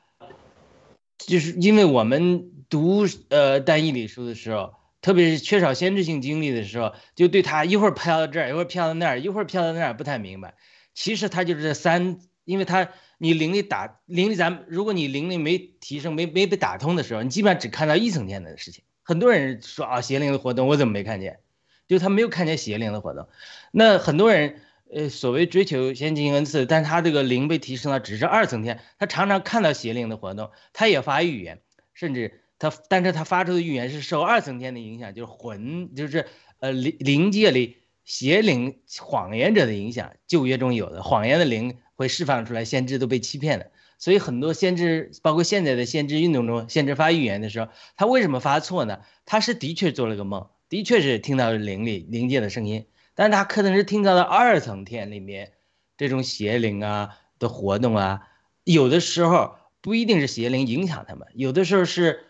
[1.17, 10.55] 就是因为我们读呃单义理书的时候，特别是缺少先知性经历的时候，就对他一会儿飘到这儿，一会儿飘到那儿，一会儿飘到那儿，不太明白。
[10.93, 18.83] 其实他就是这三，因为他你灵力打灵力，咱如果你灵力没提升，没没被打通的时候，你基本上只看到一层天的事情。
[19.03, 21.39] 很多人说啊，邪灵的活动我怎么没看见？
[21.87, 23.27] 就他没有看见邪灵的活动。
[23.71, 24.61] 那很多人。
[24.93, 28.79] 呃，所谓追求先进恩赐，但他这个灵被提升了，只是二层天。
[28.99, 31.59] 他常常看到邪灵的活动，他也发预言，
[31.95, 36.27] 甚至他，但是他发出的预言是受二层天的影响，就是魂，就是
[36.59, 40.13] 呃灵灵界里邪灵谎言者的影响。
[40.27, 43.65] 旧约中有的谎言的灵会释放出来，先知都被欺骗了。
[43.97, 48.99] 所以很多先知，包括现在的先知运动中，先知发预言的时候，他为什么发错呢？
[49.25, 52.85] 他是的确做了个梦，的确是听到了灵里灵界的声音。
[53.13, 55.53] 但他可能是听到了二层天里面
[55.97, 58.27] 这种邪灵啊的活动啊，
[58.65, 62.25] 有的时候不一定是邪灵影响他们，有的时候是，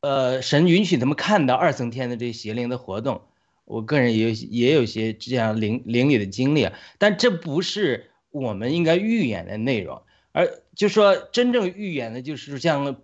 [0.00, 3.22] 呃，神允许他们看到二层天的这邪灵的活动。
[3.66, 6.68] 我个人也有也有些这样灵灵里的经历，
[6.98, 10.02] 但这不是我们应该预演的内容，
[10.32, 12.96] 而就说真正预演的，就是像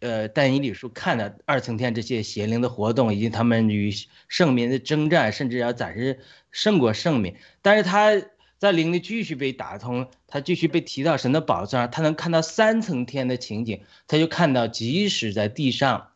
[0.00, 3.90] 呃但以理书看的二层天这些邪灵的活动，以及他们与
[4.28, 6.20] 圣民的征战，甚至要暂时
[6.50, 7.34] 胜过圣民。
[7.62, 8.12] 但是他
[8.58, 16.08] 在灵里继续被打通，他继续被提到神的宝藏，他能看到三层天的情景，他就看到即使在地上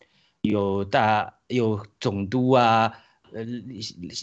[0.42, 2.98] 有大有总督啊。
[3.32, 3.44] 呃，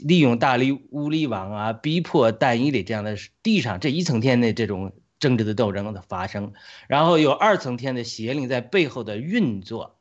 [0.04, 6.54] 利用大力乌力王啊，逼迫但以理这样的地上这一层天的这种政治的斗争的发生，
[6.88, 9.98] 然后有二层天的邪灵在背后的运作，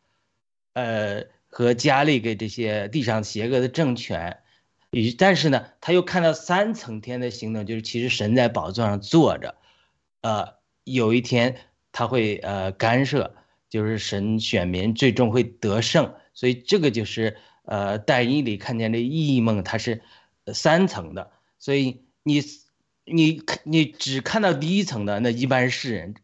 [0.73, 4.39] 呃，和加力给这些地上邪恶的政权，
[4.91, 9.55] 与但是呢，他又看到三层天的行动，就是其实神在宝座上坐着，
[10.23, 10.55] 呃，
[10.85, 11.57] 有一天
[11.93, 13.35] 他会呃干涉，
[13.69, 17.37] 就是神选民最终会得胜，所以这个就是。
[17.67, 20.01] 呃，但你得看见这异梦，它是
[20.55, 22.41] 三层的，所以你
[23.05, 26.15] 你你只看到第一层的，那一般世人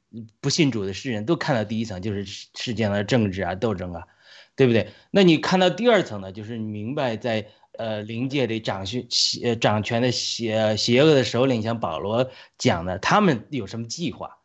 [0.41, 4.07] 不信主的世人都看到第一层，就是世间的政治啊、斗争啊，
[4.55, 4.91] 对不对？
[5.11, 9.05] 那你看到第二层呢，就是明白在呃灵界里掌权
[9.43, 14.39] 呃掌权的邪邪恶的首领，像保罗讲的，他们有什么计划？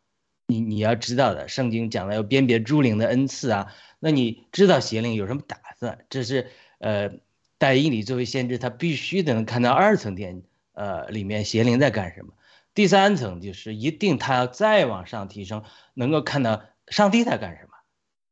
[0.48, 6.04] 你你要知道的，圣经讲的要辨别诸灵的恩赐啊，那你知道邪灵有什么打算？
[6.10, 6.50] 这是。
[6.78, 7.10] 呃，
[7.58, 12.34] 戴伊里作为先知，他必须得能看到二层天，呃，里面邪灵在干什么。
[12.74, 15.64] 第三层就是一定他要再往上提升，
[15.94, 17.70] 能够看到上帝在干什么，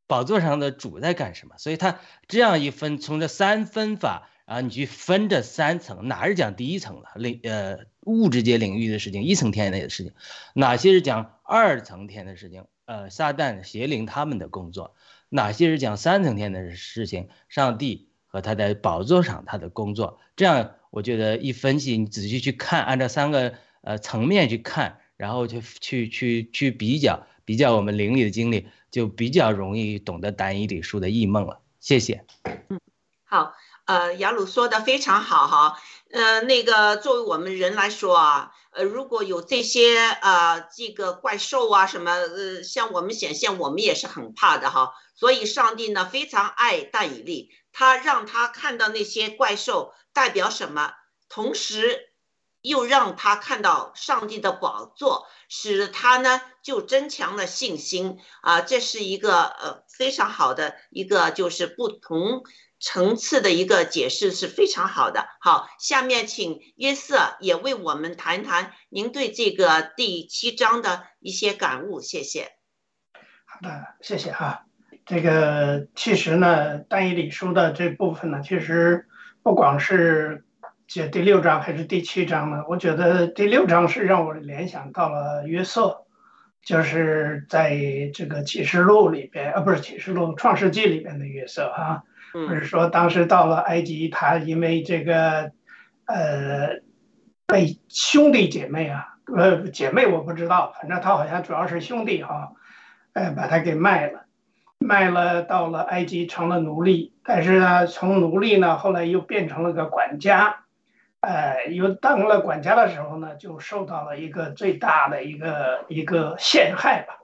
[0.06, 1.56] 宝座上的主在干什么。
[1.58, 10.12] 所以他这样一分，从这三分法，啊，你去分这三层，哪是讲第一层的领呃物质界领域的事情，一层天内的事情，
[10.54, 14.94] 哪些是讲二层天的事情，呃，撒旦邪灵他们的工作，
[15.28, 18.08] 哪些是讲三层天的事情，上帝。
[18.36, 31.62] 和他在宝座上他的工作，这样我觉得一分析，你仔细去看，按照三个呃层面去看，然后去去去去比较比较我们灵里的经历，就比较容易懂得单一理数的异梦了。
[31.80, 32.26] 谢谢。
[32.68, 32.78] 嗯，
[33.24, 33.54] 好，
[33.86, 35.80] 呃，雅鲁说的非常好哈，
[36.10, 44.92] 呃，那个作为我们人来说啊，呃，如果有这些呃这个怪兽啊什么，呃，向我们显现，我们也是很怕的哈。
[45.14, 47.50] 所以上帝呢非常爱但以利。
[47.78, 50.94] 他让他看到那些怪兽代表什么，
[51.28, 52.14] 同时
[52.62, 58.62] 又让他看到上帝的宝座，使他呢就增强了信心啊！
[58.62, 62.44] 这是一个呃非常好的一个就是不同
[62.80, 65.28] 层次的一个解释，是非常好的。
[65.42, 72.56] 好，下面请约瑟也为我们谈谈您对这个第七章的一些感悟，谢谢。
[73.44, 74.65] 好的，谢谢哈。
[75.06, 79.06] 这个其实呢，单一理书的这部分呢，其实
[79.44, 80.44] 不光是
[80.88, 86.04] 这第六章还是第七章呢，我觉得第六章是让我联想到了约瑟，
[86.60, 87.78] 就是在
[88.14, 92.02] 这个启示录里边，啊，不是启示录，创世纪里边的约瑟啊，
[92.32, 95.52] 不是说当时到了埃及，他因为这个
[96.06, 96.80] 呃
[97.46, 102.54] 被兄弟姐妹啊，呃姐妹我不知道，反正他好像主要是兄弟哈，
[103.12, 104.25] 呃把他给卖了。
[104.78, 110.64] 卖了到了埃及成了奴隶，但是呢，从奴隶呢后来又变成了个管家，
[111.20, 117.18] 呃，又当了管家的时候呢，就受到了一个最大的一个一个陷害吧。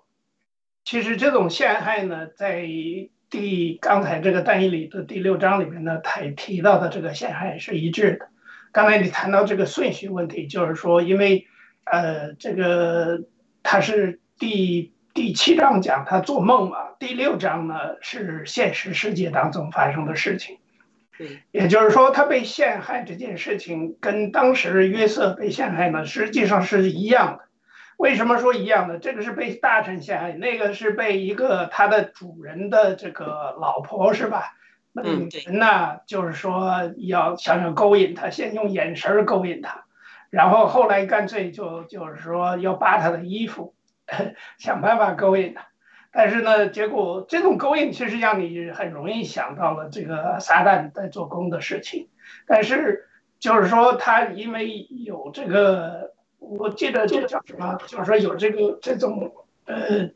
[0.84, 2.66] 其实这种陷害呢，在
[3.30, 8.28] 第刚才这个单一里的第六章里面呢，他也提到的这个陷害是一致的。
[8.72, 11.46] 刚才你谈到这个顺序问题，就是说，因为
[11.84, 13.20] 呃，这个
[13.62, 14.91] 他是第。
[15.14, 20.58] 第七章讲他做梦嘛，第六章呢是现实世界当中发生的事情。
[21.18, 27.44] 对，也就是说他被陷害这件事情跟当时约瑟被陷害呢实际上是一样的。
[27.98, 28.98] 为什么说一样的？
[28.98, 34.54] 这个是被大臣陷害，那个是被一个他的主人的这个老婆是吧？
[34.94, 39.84] 嗯，人呢就是说要想想勾引他，先用眼神勾引他，
[40.30, 43.74] 然后后来干脆就就是说要扒他的衣服。
[44.58, 45.66] 想办法勾引他，
[46.10, 52.08] 但是呢，结果这种勾引其实让你很容易想到了这个撒旦在做工的事情。
[52.46, 53.08] 但是
[53.38, 57.78] 就是说，他因为有这个，我记得这叫什么？
[57.86, 59.32] 就是说有这个这种
[59.64, 60.10] 呃，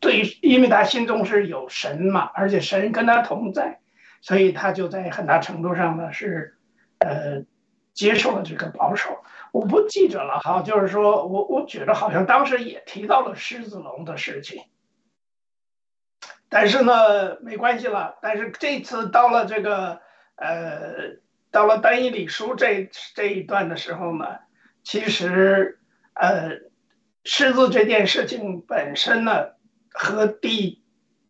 [0.00, 3.80] 对，因为他心中是有神嘛，而且神跟他同在，
[4.20, 6.56] 所以他就在很大程度上呢是
[6.98, 7.44] 呃
[7.92, 9.22] 接受了这个保守。
[9.52, 14.64] 我不记着了哈，就是说我我觉得好像当时也提到了狮子龙的事情，
[16.48, 18.16] 但是呢没关系了。
[18.22, 20.00] 但是这次到了这个
[20.36, 21.18] 呃
[21.50, 24.38] 到了单一理书这这一段的时候呢，
[24.82, 25.78] 其实
[26.14, 26.52] 呃
[27.24, 29.50] 狮子这件事情本身呢
[29.92, 30.82] 和第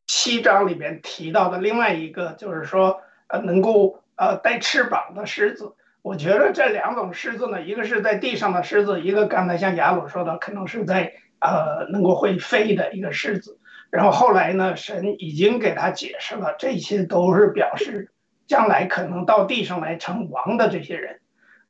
[0.07, 5.75] 七章里面提到的另外一个，就是说呃能够呃带翅膀的狮子。
[6.03, 13.61] 我觉得这两种狮子呢，一个是在地上的狮子，一个刚才像雅鲁说的，可能是在呃能够会飞的一个狮子。
[13.91, 18.11] 然后后来呢，神已经给他解释了，这些都是表示
[18.49, 21.21] 将来可能到地上来称王的这些人。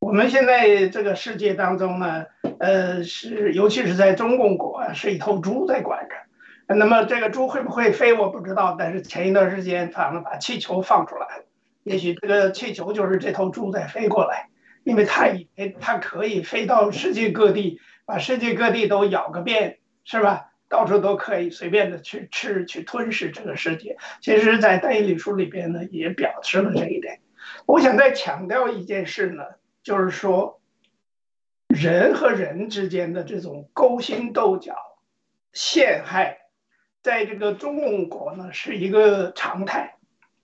[0.01, 2.25] 我们现在这个世界当中呢，
[2.59, 6.75] 呃，是尤其是在中共国，是一头猪在管着。
[6.75, 8.77] 那么这个猪会不会飞，我不知道。
[8.79, 11.27] 但是前一段时间，他们把气球放出来。
[11.85, 14.49] 也许这个气球就是这头猪在飞过来，
[14.85, 20.51] 因为它以为它可以飞到世界各地，把世界各地都咬个遍，是吧？
[20.69, 23.99] 到处都可以随便的去吃、去吞噬这个世界。
[24.23, 27.21] 其实，在《但以理书》里边呢，也表示了这一点。
[27.67, 29.45] 我想再强调一件事呢，
[29.83, 30.63] 就是说，
[31.69, 34.75] 人和人之间的这种勾心斗角、
[35.53, 36.39] 陷害，
[37.03, 39.97] 在这个中共国呢是一个常态，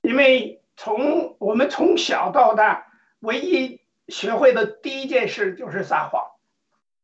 [0.02, 0.57] 因为。
[0.80, 2.86] 从我们从小到大，
[3.18, 6.22] 唯一学会的第一件事就是撒谎，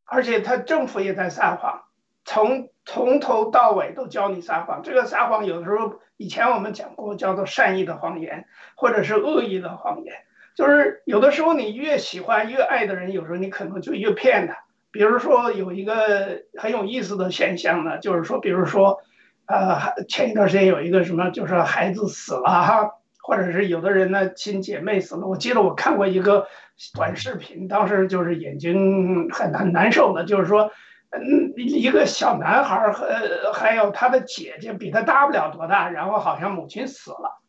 [0.05, 1.83] 而且他政府也在撒谎，
[2.25, 4.83] 从从头到尾都教你撒谎。
[4.85, 8.47] 这个撒谎有的时候以前我们讲过，叫做善意的谎言，
[8.77, 10.15] 或者是恶意的谎言。
[10.55, 14.59] 就是有的时候你越喜欢越爱的人，有时候你可能就越骗他。
[14.93, 19.03] 比如说有一个很有意思的现象呢，就是说，比如说，
[19.47, 22.93] 呃，前一段时间有一个什么，就是孩子死了哈。
[23.27, 25.27] 或者是有的人呢，亲姐妹死了。
[25.27, 26.47] 我记得我看过一个
[26.95, 30.71] 短视频，当时就是眼睛很很难受的，就是说，
[31.11, 33.09] 嗯，一个小男孩和
[33.55, 37.41] 还有他的姐姐比他大不了多大，然后好像母亲死了，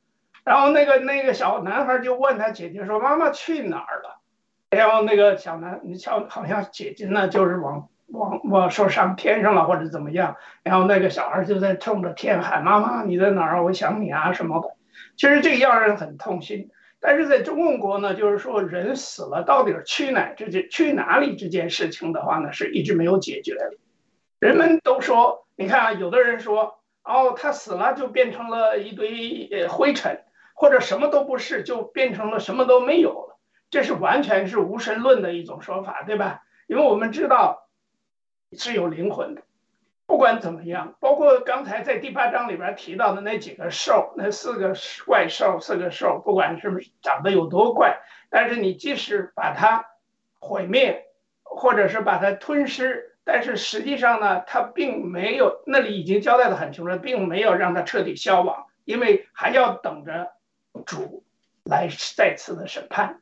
[0.46, 4.22] 然后那个那个小男孩就问他姐姐说：“妈妈去哪儿了？”
[4.72, 13.64] 然后那个小男小好像姐姐呢就是往往往说上天上了或者怎么样，然后那个小孩就在冲着天喊：“妈妈你在哪儿？
[13.66, 14.70] 我想你啊什么的。”
[15.18, 23.72] 其实这个让人很痛心，但是在中共国呢，就是说人死了到底去哪这件去哪里这件事情的话呢，是一直没有解决的。
[24.40, 33.40] 人们都说，你看啊，有的人说，哦，他死了就变成了一堆呃灰尘，或者什么都不是，就变成了什么都没有了，
[33.70, 36.42] 这是完全是无神论的一种说法，对吧？
[36.68, 37.70] 因为我们知道
[38.52, 39.44] 是有灵魂的。
[40.08, 44.76] 不管怎么样，包括刚才在第八章里边提到的那几个兽，那四个
[45.06, 47.98] 怪兽，四个兽，不管是不是长得有多怪，
[48.30, 49.86] 但是你即使把它
[50.40, 51.08] 毁灭，
[51.44, 60.34] 或者是把它吞噬，但是实际上呢，它并没有那里已经交代的很清楚了，并没有让它彻底消亡，因为还要等着
[60.86, 61.26] 主
[61.64, 63.22] 来再次的审判。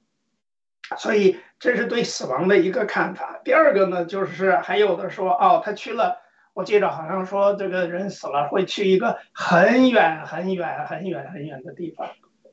[0.97, 3.39] 所以这是对死亡的一个看法。
[3.45, 6.21] 第二个呢，就是还有的说，哦，他去了。
[6.54, 12.10] 我记得好像说，这个人死了会去一个很远很远很远很远的地方。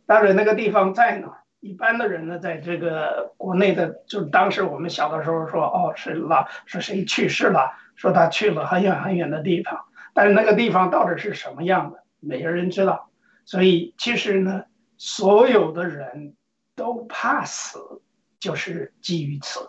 [0.07, 1.43] 当然，那个地方在哪？
[1.61, 7.71] 一般的人呢，在这个国内的，就是当时我们小的时候说，哦，是老，是谁去世了？
[7.97, 9.79] 说他去了很远很远的地方。
[10.15, 13.11] 但是那个地方到底是什么样的，没有人知道。
[13.45, 14.65] 所以其实呢，
[14.97, 16.35] 所有的人
[16.75, 18.01] 都怕死，
[18.39, 19.69] 就是基于此。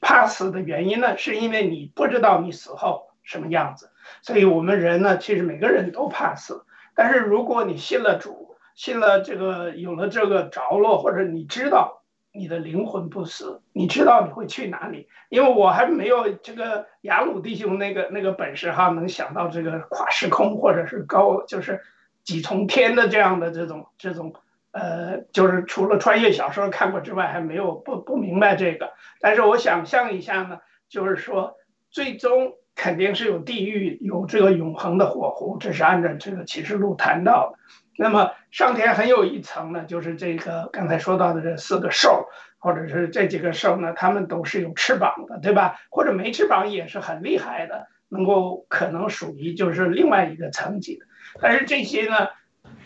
[0.00, 3.11] 怕死的原因呢，是因为你不知道你死后。
[3.22, 3.90] 什么样子？
[4.22, 6.64] 所以我们人呢，其实每个人都怕死。
[6.94, 12.02] 但是如果你信了主，信了这个，有了这个着落，或者你知道
[12.32, 15.08] 你的灵魂不死，你知道你会去哪里？
[15.28, 21.80] 因为我还没有这个雅鲁弟兄那个那个本事哈，能想到这个跨时空或者是高，就是
[22.24, 24.34] 几重天的这样的这种这种，
[24.72, 28.92] 呃，就是除了穿越小说看过之外，还没有不不明白这个。
[29.20, 30.58] 但是我想象一下呢，
[30.88, 31.56] 就是说
[31.90, 32.54] 最终。
[32.74, 37.58] 肯定是有地狱，有这个永恒的火湖，这是按照这个启示录谈到的。
[37.96, 45.78] 那么上天还有一层呢，就是这个刚才说到的这四个兽，或者是这几个兽呢，它们都是有翅膀的，对吧？
[45.90, 51.04] 或者没翅膀也是很厉害的，能够可能属于就是另外一个层级的。
[51.40, 52.28] 但是这些呢，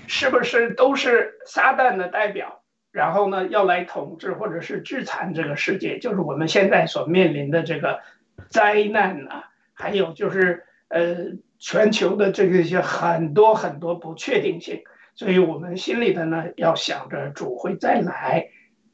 [0.08, 2.62] 是不是都是撒旦的代表？
[2.90, 8.00] 然后呢，要来统治或者是制裁这个世界，就是我们现在所面临的这个
[8.48, 9.30] 灾难呢？
[9.78, 11.16] 还有就是，呃，
[11.58, 14.82] 全球的这个一些很多很多不确定性，
[15.14, 18.48] 所以我们心里的呢，要想着主会再来，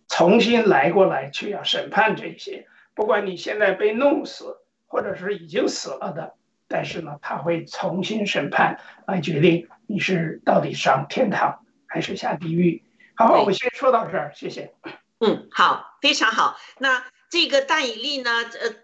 [0.09, 4.59] 重新来过来去要审判这些，不管你现在被弄死，
[4.89, 6.35] 或者是已经死了的，
[6.66, 12.83] 但是呢，他会重新审判来决定你是到底上天堂还是下地狱。
[13.14, 14.74] 好，我先说到这儿，谢谢。
[15.20, 16.57] 嗯，好，非常好。
[16.78, 18.30] 那这个大以利呢，
[18.61, 18.82] 呃。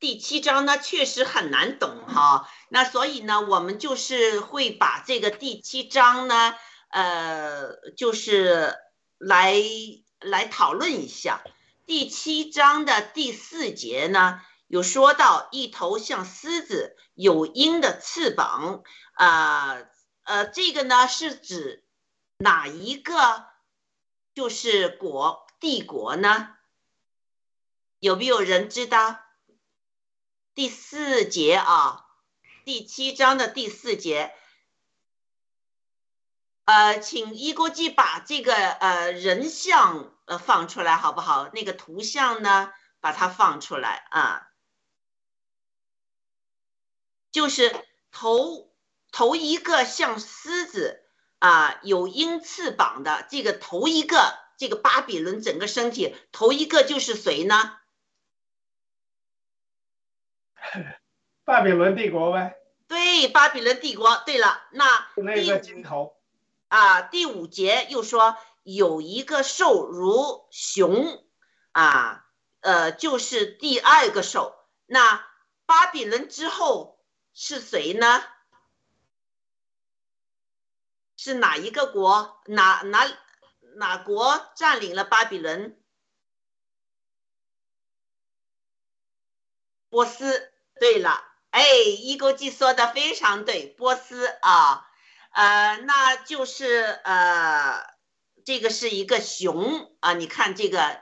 [0.00, 6.54] 第七章呢确实很难懂哈，那所以呢，我们就是会把这个第七章呢，
[6.88, 8.74] 呃，就是
[9.18, 9.62] 来
[10.18, 11.42] 来讨论一下。
[11.84, 18.82] 第七章的第四节呢，有说到一头像狮子、有鹰的翅膀，
[19.12, 19.82] 啊
[20.24, 21.84] 呃，这个呢是指
[22.38, 23.44] 哪一个？
[24.32, 26.54] 就是国帝国呢？
[27.98, 29.18] 有没有人知道？
[30.60, 32.04] 第四节啊，
[32.66, 34.34] 第七章的第四节。
[36.66, 41.48] 呃，请一国际把这个呃人像呃放出来好不好？
[41.54, 44.50] 那个图像呢，把它放出来啊。
[47.32, 47.74] 就是
[48.12, 48.70] 头
[49.12, 51.02] 头一个像狮子
[51.38, 57.79] 啊，有鹰翅膀的这个头一个，这个巴比伦整个身体头一个就是谁呢？
[61.50, 62.56] 巴比伦帝国呗。
[62.86, 64.22] 对，巴比伦帝国。
[64.24, 64.84] 对了，那
[65.16, 66.16] 那个金头。
[66.68, 71.28] 啊，第五节又说有一个兽如熊，
[71.72, 72.24] 啊，
[72.60, 74.54] 呃，就是第二个兽。
[74.86, 75.26] 那
[75.66, 77.00] 巴比伦之后
[77.34, 78.22] 是谁呢？
[81.16, 82.40] 是哪一个国？
[82.46, 83.08] 哪哪
[83.74, 85.76] 哪国占领了巴比伦？
[89.88, 90.52] 波斯。
[90.78, 91.62] 对了，哎，
[91.98, 94.86] 一勾记说的非常对，波斯啊。
[95.32, 97.86] 呃，那就是呃，
[98.44, 101.00] 这个是一个熊啊，你看这个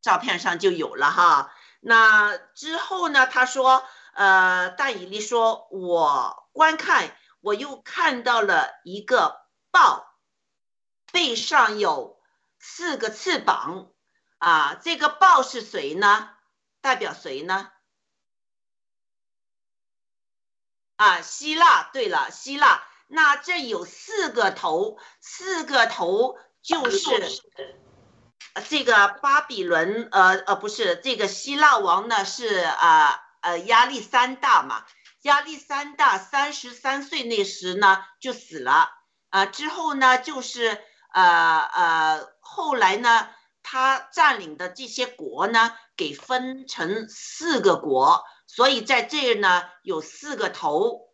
[0.00, 1.52] 照片上就有了哈。
[1.80, 3.84] 那之后呢，他说，
[4.14, 10.14] 呃，大以利说，我观看，我又看到了一个豹，
[11.12, 12.18] 背上有
[12.58, 13.90] 四个翅膀
[14.38, 16.30] 啊，这个豹是谁呢？
[16.80, 17.70] 代表谁呢？
[20.98, 21.88] 啊，希腊。
[21.94, 22.82] 对了，希腊。
[23.06, 27.08] 那这有四个头，四个头就是
[28.68, 34.84] 这个巴比伦，呃呃，不是这个希腊王呢，是啊呃亚历山大嘛，
[35.22, 38.90] 亚历山大三十三岁那时呢就死了，
[39.30, 40.78] 啊之后呢就是
[41.14, 43.30] 呃呃后来呢
[43.62, 51.12] 他占领的这些国呢给分成四个国，所以在这儿呢有四个头，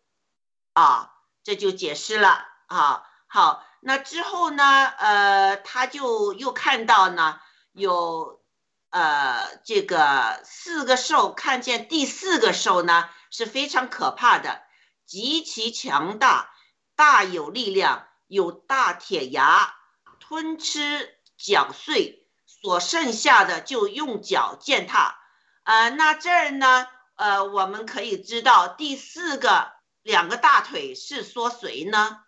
[0.73, 1.11] 啊。
[1.47, 7.39] 这就解释了啊，好，那之后呢，呃，他就又看到呢，
[7.73, 8.43] 有
[8.89, 14.63] 呃这个四个兽，看见第四个兽呢是非常可怕的，
[15.05, 16.51] 极其强大，
[16.97, 19.75] 大有力量，有大铁牙，
[20.21, 25.19] 吞吃嚼碎，所剩下的就用脚践踏。
[25.65, 26.87] 呃，那这儿呢，
[27.17, 29.73] 呃，我们可以知道第四个。
[30.03, 32.23] 两个大腿是说谁呢？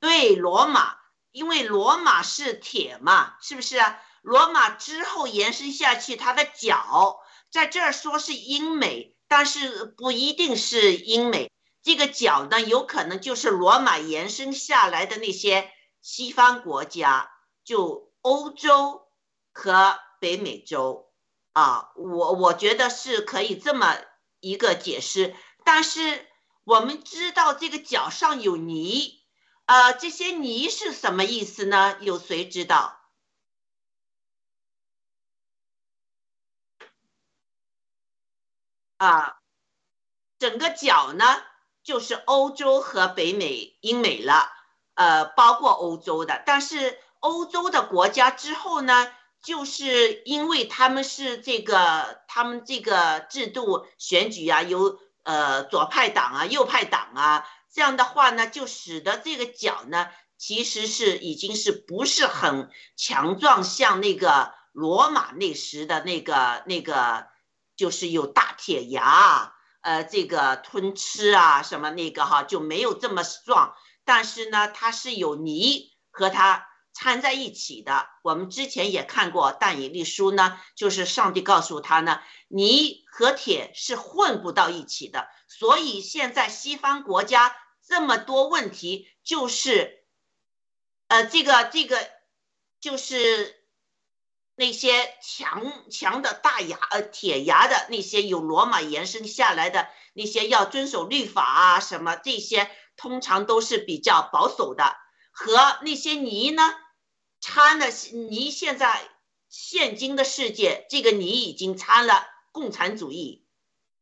[0.00, 0.96] 对，罗马，
[1.30, 4.02] 因为罗马是铁嘛，是不是啊？
[4.22, 11.48] 罗马之后延伸下去，它的脚在这儿说是英美，但是不一定是英美。
[11.80, 17.30] 这个脚呢，有可能就是罗马延伸下来的那些西方国家，
[17.62, 19.08] 就欧洲
[19.52, 21.09] 和北美洲
[21.52, 21.90] 啊。
[21.96, 23.96] 我我觉得是可以这么。
[24.42, 25.36] 一个解释，
[25.66, 26.26] 但是
[26.64, 29.20] 我们知道这个脚上有泥，
[29.66, 31.98] 呃，这些泥是什么意思呢？
[32.00, 32.98] 有谁知道？
[38.96, 39.36] 啊，
[40.38, 41.26] 整个脚呢，
[41.82, 44.50] 就是欧洲和北美、英美了，
[44.94, 49.12] 呃，包括欧洲的，但是欧洲的国家之后呢？
[49.42, 67.26] 就是因为他们是这个，他们这个制度选举啊，有呃左派党啊、右派党啊，这样的话呢，就使得这个脚呢，其实是已经是不是很强壮，像那个罗马那时的那个那个，
[67.76, 73.74] 就是有大铁牙，呃，这个吞吃啊什么那个哈，就没有这么壮，
[74.04, 76.66] 但是呢，它是有泥和它。
[76.92, 90.04] 掺在一起的，我们之前也看过《但以理书》呢，就是上帝告诉他呢，泥和铁是混不到一起的，所以现在西方国家这么多问题，就是，
[91.08, 91.98] 呃，这个这个
[92.80, 93.56] 就是
[94.56, 104.96] 那些强强的大牙呃铁牙的那些有罗马延伸下来的那些要遵守律法啊什么这些，通常都是比较保守的。
[105.42, 106.62] 和那些泥呢，
[107.40, 109.00] 掺的泥现在
[109.48, 113.46] 现今的世界，这个泥已经掺了共产主义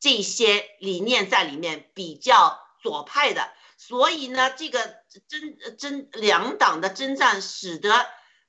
[0.01, 4.81] 这些理念在里面，比较左派的，所以呢，这个
[5.29, 8.05] 征征两党的征战使得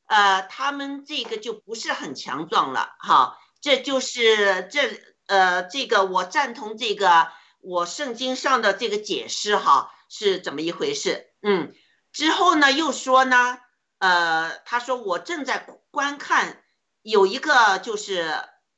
[0.07, 7.31] 呃他们这个就不是很强壮了哈，这就是这呃这个我赞同这个
[7.61, 11.27] 我圣经上的这个解释哈是怎么一回事？
[11.43, 11.75] 嗯，
[12.12, 13.60] 之后呢又说呢，
[13.97, 16.64] 呃，他说我正在观看。
[17.01, 18.30] 有一个就是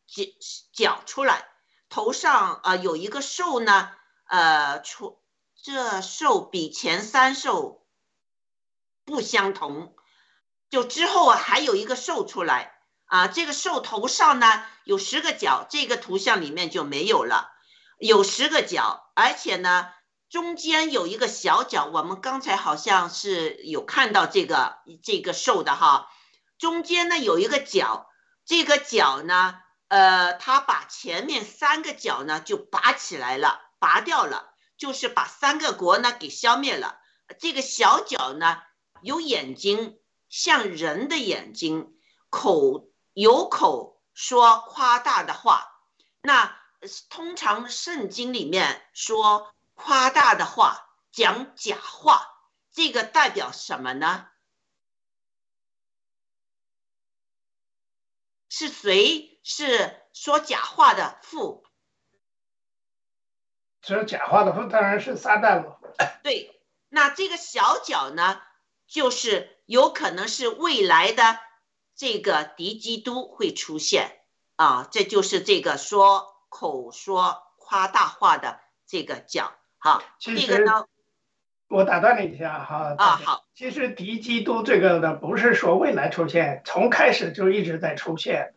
[0.06, 0.24] 脚
[0.72, 1.48] 脚出来，
[1.90, 3.92] 头上呃有一个兽呢，
[4.26, 5.20] 呃出
[5.62, 7.84] 这兽比前三兽
[9.06, 9.96] 不相同，
[10.70, 17.52] 就之后还有一个兽出来啊，这个兽头上呢有十个角，这个图像里面就没有了，
[17.98, 19.90] 有十个角，而且呢
[20.32, 26.10] 中间有一个小角，我们刚才好像是有看到这个这个兽的哈，
[26.58, 28.08] 中间呢有一个角。
[28.46, 29.60] 这个角呢，
[29.90, 36.98] 呃，他把前面三个角呢就拔起来了，拔掉了，就是把三个国呢给消灭了。
[37.38, 38.62] 这个小角呢
[39.02, 41.94] 有眼睛，像人的眼睛，
[42.30, 45.68] 口有口说夸大的话。
[46.22, 46.58] 那
[47.10, 49.54] 通常圣经里面说
[49.84, 52.28] 夸大的话，讲假话，
[52.72, 54.28] 这个代表什么呢？
[58.48, 61.66] 是谁是说假话的父？
[63.82, 65.80] 说假话的父当然是撒旦了。
[66.22, 68.40] 对，那这个小角呢，
[68.86, 71.40] 就是有可能是未来的
[71.96, 74.24] 这个敌基督会出现
[74.58, 79.58] 啊，这就是这个说口说夸大话的这个角。
[79.84, 80.86] 好，这个呢，
[81.68, 82.94] 我打断你一下哈。
[83.00, 83.46] 啊，好。
[83.56, 88.54] 其实敌基督这个呢，不是说未来出现，从开始就一直在出现。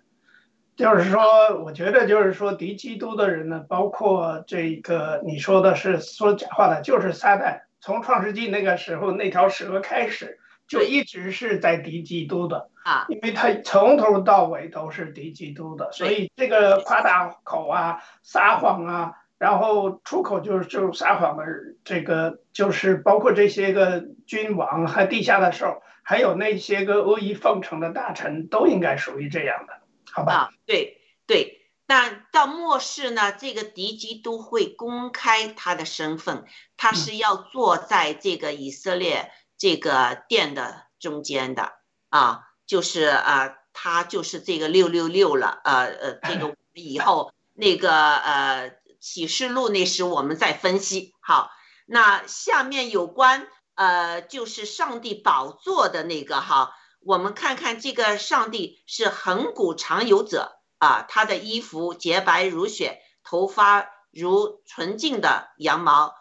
[0.77, 1.23] 就是说，
[1.65, 7.63] 我觉得就是说敌基督的人呢，包括这个你说的是说假话的，就是撒旦。
[7.81, 19.13] 从创世纪那个时候那条蛇开始，就一直是在敌基督的啊，因为他从头到尾都是敌基督的，所以这个夸大口啊、撒谎啊。
[19.45, 21.45] 然后出口就是就是撒谎的，
[21.85, 29.75] 这个就是包括这些个君王和地下的兽，还有那些个阿谀奉承的大臣，都应该属于这样的，
[30.11, 30.49] 好吧？
[30.65, 36.45] 对对，那到末世呢，这个敌基督会公开他的身份，
[36.79, 41.73] 他是要坐在这个以色列这个殿的中间的
[42.09, 48.83] 啊，就是啊，他就是这个六六六了，呃呃，这个以后那个呃。
[49.05, 51.51] 启示录那时我们再分析好，
[51.85, 66.15] 那下面有关呃就是上帝宝座的那个哈，我们看看这个上帝是恒古常有者啊，他的衣服洁白如雪，头发如纯净的羊毛，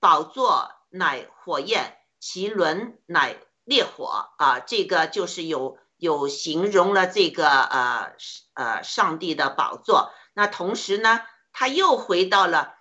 [0.00, 8.12] 宝座乃火焰，其轮乃烈火啊，这个就是有有形容了这个呃
[8.54, 11.20] 呃上帝的宝座，那同时呢。
[11.54, 12.74] 他又回到了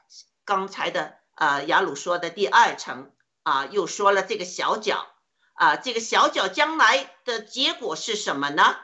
[0.43, 3.13] 刚才的呃雅鲁说的第二层
[3.43, 5.07] 啊，又说了这个小角
[5.53, 8.75] 啊，这个小角将来的结果是什么呢？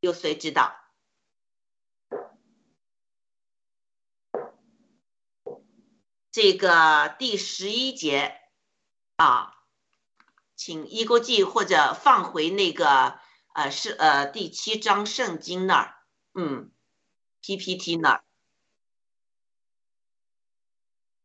[0.00, 0.76] 有谁知道？
[6.30, 8.38] 这个第十一节
[9.16, 9.54] 啊，
[10.54, 13.18] 请一国记或者放回那个
[13.54, 15.94] 呃是呃第七章圣经那儿，
[16.34, 16.70] 嗯
[17.40, 18.27] ，PPT 那儿。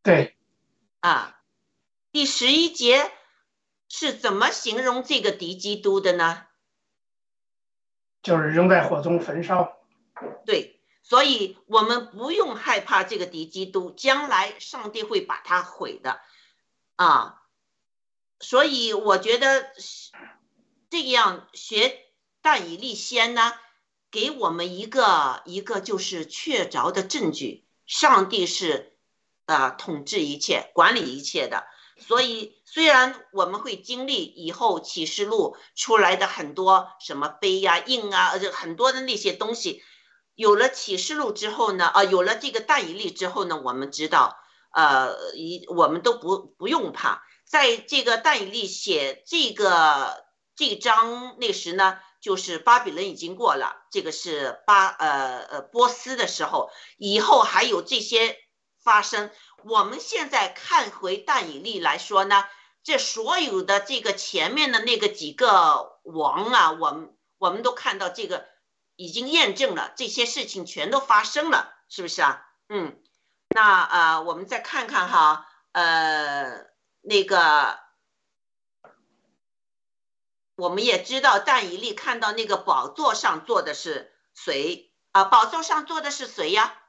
[0.04, 0.36] 对，
[1.00, 1.40] 啊，
[2.12, 3.10] 第十一节
[3.88, 6.46] 是怎么形容这个敌基督的呢？
[8.22, 9.78] 就是扔在火中焚烧。
[10.46, 16.20] 对，所以我们不用害怕这个敌基督，将来上帝会把它毁的，
[16.98, 17.42] 啊，
[18.42, 19.72] 所以我觉得
[20.90, 21.98] 这样学
[22.42, 23.54] 但以利先呢，
[24.12, 28.90] 给我们一个一个就是确凿的证据，上帝是。
[29.46, 31.66] 啊，统治一切，管理一切的。
[32.08, 39.84] 所以，虽然我们会经历以后启示录出来的很多什么碑呀、印啊，呃，很多的那些东西，
[40.34, 44.36] 有了启示录之后呢，啊，有了这个但以利之后呢，我们知道，
[44.74, 47.22] 呃，一我们都不不用怕。
[47.48, 50.26] 在这个但以利写这个
[50.56, 58.36] 这章那时呢，就是巴比伦已经过了，这个是巴呃呃波斯的时候，以后还有这些。
[58.84, 59.32] 发生，
[59.64, 62.46] 我们现在看回但以利来说呢，
[62.84, 68.46] 这所有的这个前面的那个几个王啊，我们我们都看到这个
[68.96, 72.46] 已经验证了这些事情全都发生了，是不是啊？
[72.68, 73.02] 嗯，
[73.50, 76.68] 那啊、我们再看看哈，呃，
[77.02, 77.80] 那个
[80.56, 85.24] 我们也知道，但以利看到那个宝座上坐的是谁啊？
[85.24, 86.80] 宝座上坐的是谁呀？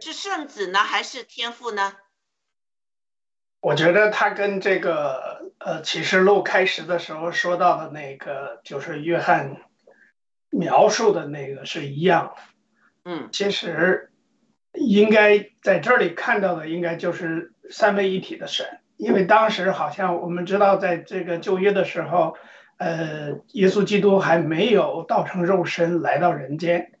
[0.00, 1.94] 是圣子呢，还是天父呢？
[3.60, 9.56] 我觉得他跟这个呃启示录开始的时候说到的那个，就是约翰
[10.50, 12.42] 描述的那个是一样的。
[13.10, 14.12] 嗯，其实
[14.74, 22.36] 应该在这里看到的，应该就是三位一体的神，因为当时好像我们知道，在这个旧约的时候，
[22.76, 26.92] 呃，耶稣基督还没有道成肉身来到人间。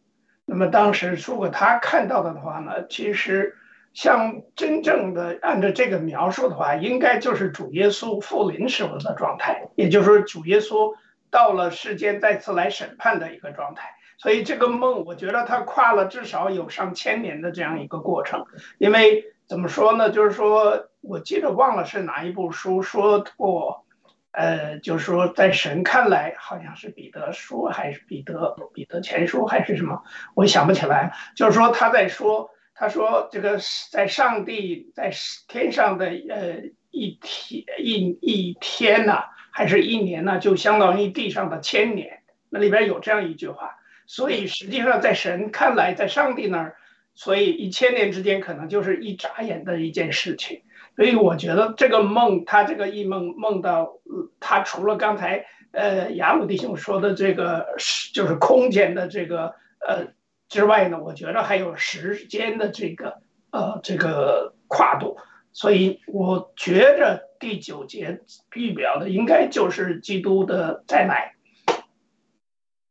[0.48, 3.54] 那么当时如果他看到的话呢，其实
[3.92, 10.94] 像真正的按照这个描述的话，应该就是主耶稣复临时候的状态，也就是说主耶稣
[11.30, 13.90] 到了世间再次来审判的一个状态。
[14.16, 18.46] 所以这个梦，我觉得它跨了至少有上千年的这样一个过程。
[18.78, 20.10] 因为怎么说呢？
[20.10, 23.84] 就是说我记得忘了是哪一部书说过，
[24.30, 30.02] 呃，就是说在神看来，好像是彼得书还是彼得彼得前书还是什么，
[30.34, 31.12] 我想不起来。
[31.34, 33.58] 就是说他在说，他说这个
[33.90, 35.10] 在上帝在
[35.48, 42.22] 天上的呃一天一一天呐、还是一年呢、就相当于地上的千年。
[42.50, 43.76] 那里边有这样一句话。
[44.06, 46.76] 所以实际上，在神看来，在上帝那儿，
[47.12, 50.62] 所以一千年之间可能就是一眨眼的一件事情。
[50.98, 60.08] 所以我觉得这个梦，他这个异梦梦到，呃他除了刚才呃雅鲁弟兄说的这个是就是空间的这个呃
[60.48, 63.22] 之外呢，我觉得还有时间的这个
[63.52, 65.16] 呃这个跨度。
[65.52, 68.20] 所以我觉着第九节
[68.54, 71.36] 预表的应该就是基督的再来。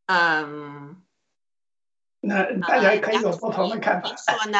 [0.06, 1.02] 嗯，
[2.22, 4.16] 那大家可以有不同的看法。
[4.16, 4.60] 说呢？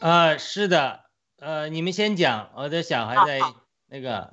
[0.00, 1.03] 啊，是的，
[1.44, 3.38] 呃，你们先讲，我的小孩在
[3.88, 4.32] 那个，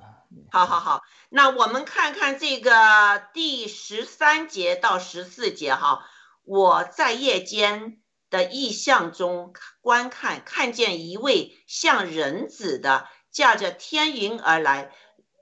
[0.50, 6.06] 好好好，那我们看看这个第十三节到十四节哈。
[6.44, 7.98] 我在夜间
[8.30, 9.52] 的异象中
[9.82, 14.90] 观看，看见一位像人子的驾着天云而来，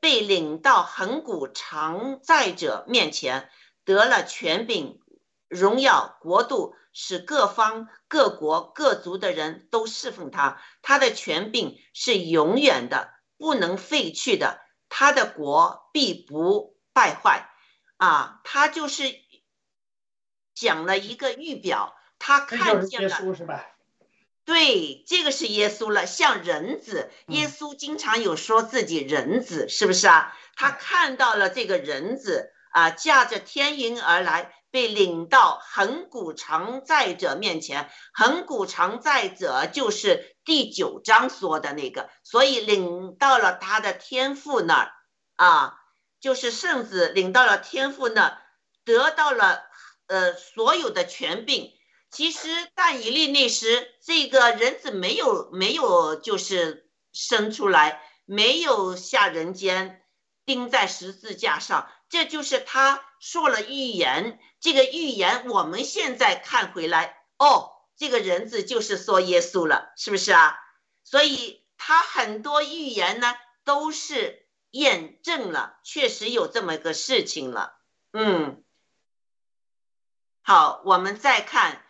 [0.01, 3.49] 被领到恒古常在者面前，
[3.85, 4.99] 得了权柄、
[5.47, 10.61] 荣耀、国度，使各方、各国、各族的人都侍奉他。
[10.82, 14.61] 他的权柄是永远的，不能废去的。
[14.88, 17.49] 他的国必不败坏。
[17.97, 19.14] 啊，他就是
[20.55, 23.11] 讲了一个预表，他看见了。
[23.11, 23.66] 稣是吧？
[24.47, 27.11] 对，这个是耶稣了，像人子。
[27.28, 30.36] 耶稣经常有说自己人子，是不是啊？
[30.57, 37.91] 他看到了这个人子啊，驾着天云而来，被领到恒古常在者面前。
[38.12, 44.93] 恒古常在者就是第九章说的那个，所以领到了他的天父那儿
[45.37, 45.79] 啊，
[46.21, 48.39] 就是圣子领到了天父那儿，
[48.85, 49.62] 得到了
[50.07, 51.73] 呃所有的权柄。
[52.11, 60.03] 其实但以利那时，这个人子没有没有就是生出来，没有下人间，
[60.45, 64.39] 钉在十字架上，这就是他说了预言。
[64.61, 70.59] 这个预言我们现在看回来，哦，这个人子就是说耶稣了，是不是啊？
[71.05, 73.35] 所以他很多预言呢
[73.65, 77.79] 都是验证了，确实有这么个事情了。
[78.13, 78.63] 嗯，
[80.43, 81.83] 好，我们再看。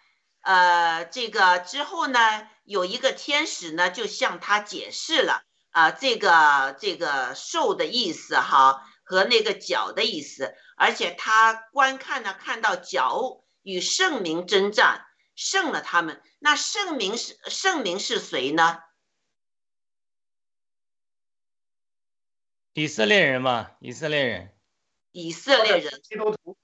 [0.42, 15.04] 呃，这个之后呢，有一个天使呢，就向他解释了啊、这个这个兽的意思哈，和那个角的意思，而且他观看呢，看到角与圣明征战，
[15.34, 16.22] 胜了他们。
[16.38, 18.80] 那圣明是圣明是谁呢？
[22.72, 24.56] 以色列人嘛，以色列人，
[25.10, 26.56] 以色列人基督徒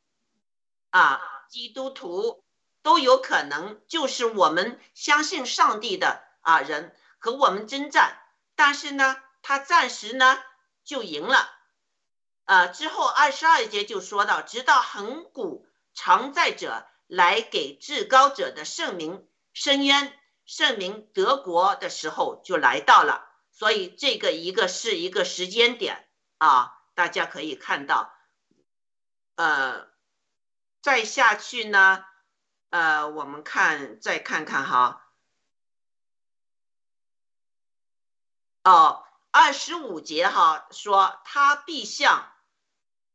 [0.91, 1.21] 啊，
[1.51, 2.45] 基督徒
[2.81, 8.23] 都有可能就是我们相信上帝的啊人和我们征战，
[8.55, 10.39] 但是呢，他暂时呢
[10.85, 11.56] 就赢了。
[12.47, 23.29] 呃，之后二十二节就说到，直到恒古常在者来给至高者的圣名伸冤、圣名得国的时候就来到了。
[23.51, 28.13] 所以这个一个是一个时间点啊，大家可以看到，
[29.35, 29.89] 呃，
[30.83, 32.05] 再下去呢，
[32.69, 35.11] 呃，我们看再看看哈，
[38.63, 42.31] 哦，二十五节哈说他必向，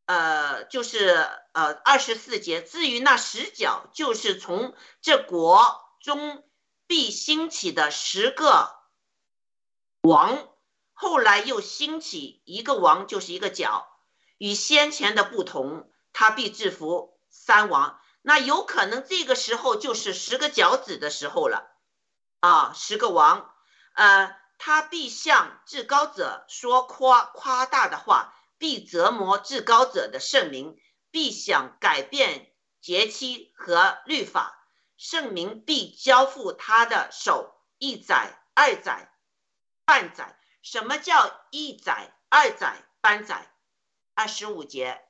[0.05, 2.61] 呃，就是呃二十四节。
[2.61, 6.43] 至于那十角，就是从这国中
[6.87, 8.75] 必兴起的十个
[10.01, 10.49] 王，
[10.93, 13.87] 后来又兴起一个王，就是一个角，
[14.37, 17.99] 与先前的不同，他必制服三王。
[18.21, 21.71] 那有可能这个时候就是十个角子的时候了
[22.39, 23.53] 啊，十个王，
[23.93, 28.35] 呃，他必向至高者说夸夸大的话。
[28.61, 39.11] 必折磨至高者的圣名，必想改变节期和律法，圣名必交付他的手一载、二载、
[39.83, 40.37] 半载。
[40.61, 43.51] 什么叫一载、二载、半载？
[44.13, 45.03] 二十五节，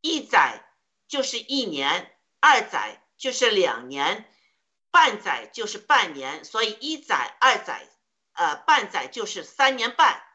[0.00, 0.68] 一载
[1.06, 4.28] 就是一年，二载就是两年，
[4.90, 7.88] 半载就是半年，所以一载、二载，
[8.32, 10.25] 呃，半载就是三年半。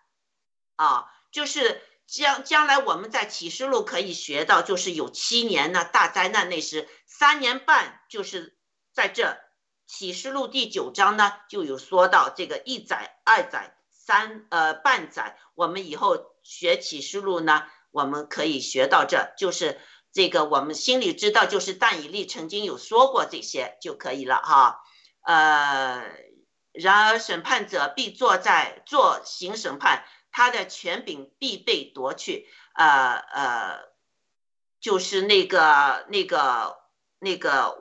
[0.81, 8.57] 啊，就是将将来我们在启示录可以学到，就是有七年呢，大灾难那时三年半，就是
[8.91, 9.37] 在这
[9.85, 15.37] 启示录第九章呢就有说到这个一载、二载、三呃半载。
[15.53, 19.79] 我们以后学启示录呢，我们可以学到这，就是
[20.11, 24.81] 这个我们心里知道，就是但以利曾经有说过这些就可以了哈。
[25.21, 26.03] 呃，
[26.71, 30.03] 然而审判者必坐在坐行审判。
[30.31, 33.91] 他的权柄必被夺去，呃呃，
[34.79, 36.81] 就是那个那个
[37.19, 37.77] 那个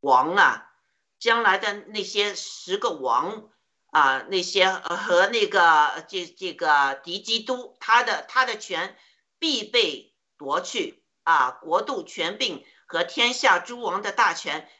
[0.00, 0.72] 王啊，
[1.18, 3.50] 将来的那些十个王
[3.90, 8.96] 啊，那些和那个这这个敌基督，他的他的权
[9.38, 14.70] 必被夺去啊，国度权柄和天下诸王的大权，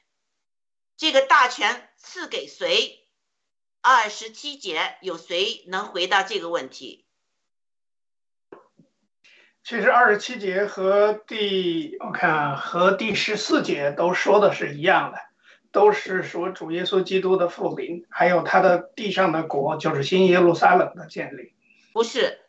[0.96, 3.01] 这个大权赐给谁？
[3.82, 7.04] 二十七节有谁能回答这个问题？
[9.64, 15.18] 其实二十七节和第我看和第十四节都说的是一样的，
[15.72, 21.52] 都是说主耶稣基督的复临，还有他的地上的国，就是新耶路撒冷的建立。
[21.92, 22.40] 不是，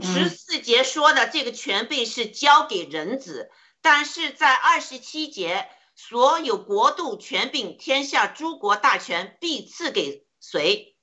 [0.00, 10.26] 十四节说的这个权柄是交给人子，但是在二十七节，所有国度权柄、天下诸国大权必赐给。
[10.42, 10.96] 谁？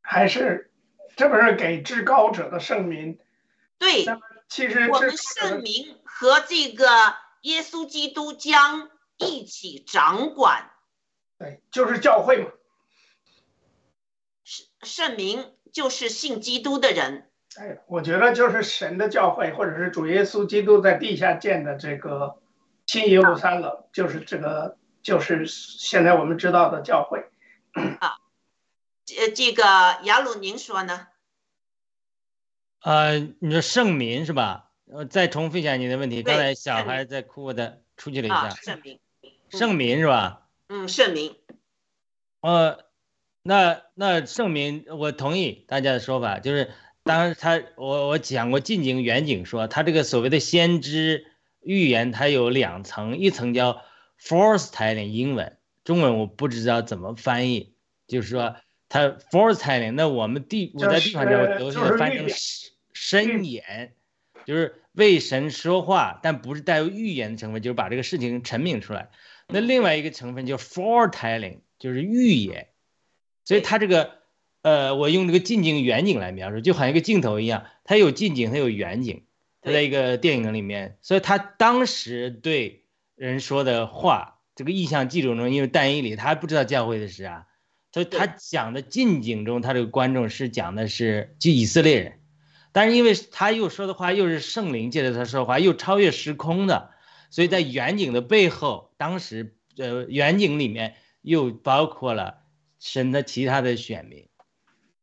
[0.00, 0.70] 还是
[1.16, 3.18] 这不是给至高者的圣名？
[3.78, 4.06] 对，
[4.48, 6.86] 其实我们圣名和这个
[7.42, 10.70] 耶稣基督将一起掌管。
[11.36, 12.50] 对，就是教会嘛。
[14.44, 17.28] 圣圣名就是信基督的人。
[17.56, 22.40] 哎，我觉得就是神的教会，或者是主耶稣基督在地下建的这个
[22.86, 24.78] 新耶路撒冷，就是这个。
[25.04, 27.26] 就是现在我们知道的教会
[28.00, 28.16] 啊，
[29.18, 29.62] 呃，这个
[30.04, 31.08] 雅鲁您说呢？
[32.80, 34.70] 呃，你说圣民是吧？
[34.90, 36.22] 呃，再重复一下你的问题。
[36.22, 38.48] 刚才小孩在哭的，出去了一下。
[38.48, 38.98] 圣民，
[39.50, 40.46] 圣民是吧？
[40.68, 41.36] 嗯，圣民。
[42.40, 42.78] 呃，
[43.42, 46.72] 那那圣民，我同意大家的说法，就是
[47.02, 51.26] 当时他我我讲过近景远景，说他这个所谓的先知
[51.60, 53.82] 预言，它有两层，一层叫。
[54.20, 57.74] Foretelling 英文、中文我不知道怎么翻译，
[58.06, 58.56] 就是说
[58.88, 62.28] 它 Foretelling，那我们地我在地方上都是翻译成
[62.92, 63.94] 申言，
[64.46, 69.10] 就是为神说话，但不是带有预言的成分，就是把这个事情陈明出来。
[69.48, 72.68] 那另外一个成分叫 Foretelling，就是预言。
[73.44, 74.18] 所以它这个
[74.62, 79.24] 呃，我用这个近景远景来描述，就好像一个镜头一样，它有近景，它有远景，
[79.60, 82.83] 它在一个电影里面，所以他当时对。
[83.16, 87.46] 人说的话，这个意象记录中，因为但以理他不知道教会的事啊，
[87.92, 92.20] 所以他讲的近景中，他这个观众是讲的是就以色列人，
[92.72, 96.90] 但是因为他又说的话又是圣灵借着他说话，又超越时空的，
[97.30, 102.38] 所以在远景的背后，当时呃远景里面又包括了
[102.80, 104.28] 神的其他的选民。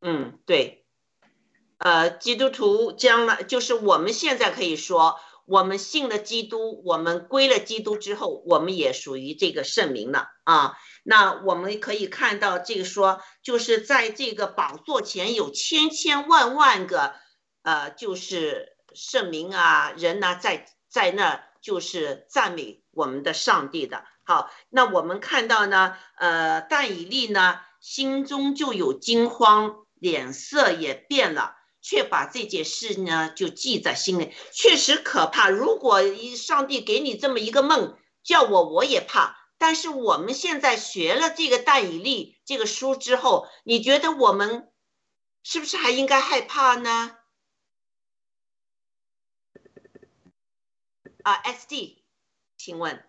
[0.01, 0.83] 嗯，对，
[1.77, 5.17] 呃，基督徒将来就是我们现在可以说。
[5.51, 10.77] 我们信了基督，我们归了基督之后，我们也属于这个圣名了啊。
[11.03, 17.15] 那我们可以看到，这个说就是在这个宝座前有千千万万个，
[17.63, 24.05] 呃，就是圣名啊人呢，在在那就是赞美我们的上帝的。
[24.23, 31.57] 好，那我们看到呢，呃，但以利呢心中就有惊慌，脸色也变了。
[31.81, 35.49] 却把这件事呢就记在心里，确实可怕。
[35.49, 39.37] 如果一上帝给你这么一个梦，叫我我也怕。
[39.57, 44.71] 但是我们现在学了这个但以利这个书之后，你觉得我们
[45.43, 47.17] 是不是还应该害怕呢？
[51.21, 51.97] 啊，SD，
[52.57, 53.03] 请问？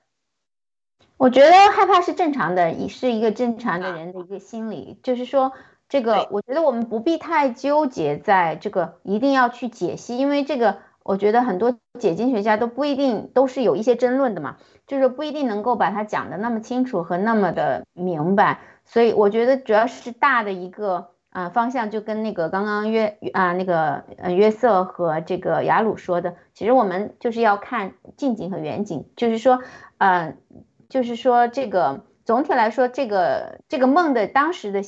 [1.16, 4.98] 我觉得害怕是正常的，也是一个正常的人的一个心理。
[5.02, 5.52] 就是说，
[5.92, 14.56] 这个我觉得我们不必太纠结在这个一定要去解析，因为这个我觉得很多解经学家都不一定都是有一些争论的嘛，
[14.86, 18.60] 就是不一定能够把它讲的那么清楚和那么的明白。
[18.86, 21.10] 所以我觉得主要是大的一个。
[21.32, 29.62] 啊，方向就跟那个刚刚约啊那个呃约瑟和这个雅鲁说的，其实我们就是要看近景和远景，就是说，
[29.96, 30.36] 呃，
[30.90, 34.82] 就是说这个总体来说，这个这个梦的当时的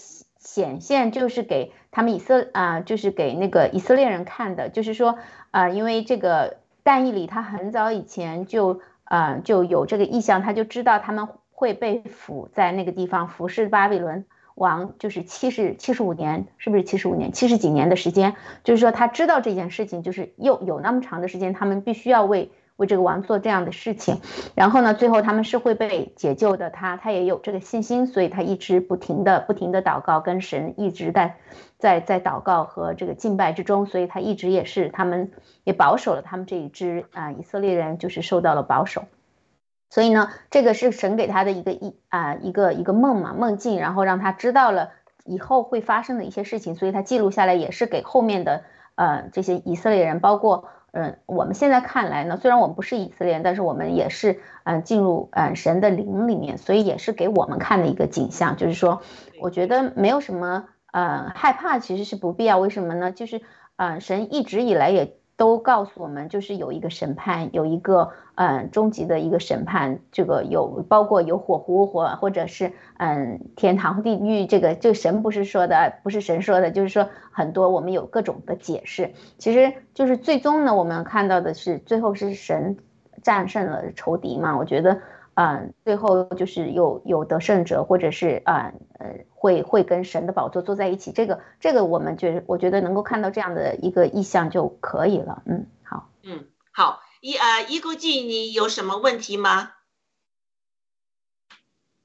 [0.44, 5.18] 显现就是给他们以色啊，就是给那个以色列人看的，就是说
[5.50, 14.26] 啊，因为这个但以里他很早以前就啊就有这个意向，他就知道他们会被俘在那个地方服侍巴比伦。
[14.54, 17.32] 王就是七十七十五年，是不是七十五年？
[17.32, 24.20] 七十几年的时间，就是说他知道这件事情，就是又有那么长的时间，他们必须要为为这个王做这样的事情。
[24.54, 26.70] 然后呢，最后他们是会被解救的。
[26.70, 31.36] 他他也有这个信心，所以他一直不停的不停的祷告，跟神一直在
[31.78, 35.30] 在在祷告和这个敬拜之中，所以他一直也是他们
[35.64, 39.04] 也保守了他们这一支啊以色列人，就是受到了保守。
[39.90, 44.90] 所以呢，这个是神给他的一个一啊一个一个梦嘛梦境，然后让他知道了
[45.24, 48.64] 以后会发生的一些事情，所以他记录下来也是给后面的
[48.96, 59.02] 呃这些以色列人，包括嗯我们现在看来呢，虽然我们不是以色列人，但是我们也是嗯进入嗯神的灵里面，所以也是给我们看的一个景象，就是说
[59.40, 63.12] 我觉得没有什么呃害怕，其实是不必要，为什么呢？
[63.12, 63.42] 就是
[63.76, 65.16] 嗯神一直以来也。
[65.36, 82.76] 都告诉我们，就是有一个审判，有一个嗯终极的一个审判，这个有包括有火湖或或者是嗯天堂地狱，这个这个神不是说的，不是神说的，就是说很多我们有各种的解释，其实就是最终呢，我们看到的是最后是神
[83.22, 85.00] 战胜了仇敌嘛，我觉得。
[85.34, 95.42] 嗯，最后就是有有得胜者，或者是啊呃会会跟神的宝座坐在一起，这个这个我们觉我觉得能够看到这样的一个意象就可以了。
[95.46, 99.72] 嗯，好，嗯好，一呃一估计你有什么问题吗？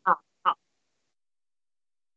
[0.04, 0.58] 好好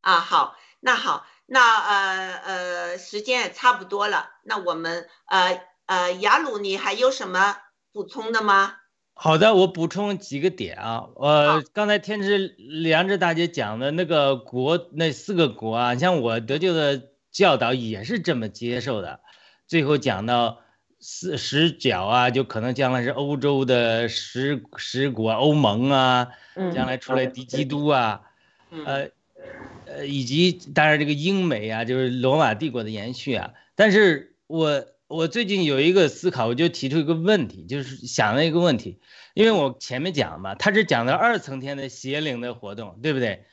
[0.00, 7.58] 啊好，那好，那呃呃时间也差不多了，那我们呃呃雅鲁，你还有什么
[7.92, 8.78] 补充的吗？
[9.24, 11.06] 好的，我补充几个点啊。
[11.14, 19.20] 呃，刚才天之良知大姐讲的那个国，那四个国啊，像我得救的教导也是这么接受的。
[19.68, 20.58] 最后讲到
[20.98, 26.30] 四十角啊，就可能将来是欧洲的十十国，欧盟啊，
[26.74, 28.22] 将来出来敌基督啊，
[28.70, 29.08] 呃
[29.86, 33.52] 呃，以及当然这个英美啊，就是罗马帝国的延续啊。
[33.76, 34.84] 但是我。
[35.12, 38.98] 我最近有一个思考，我就提出一个问题，就是想了一个问题，
[39.34, 43.44] 因为我前面讲嘛，他是讲的二层天的邪灵的活动，对不对？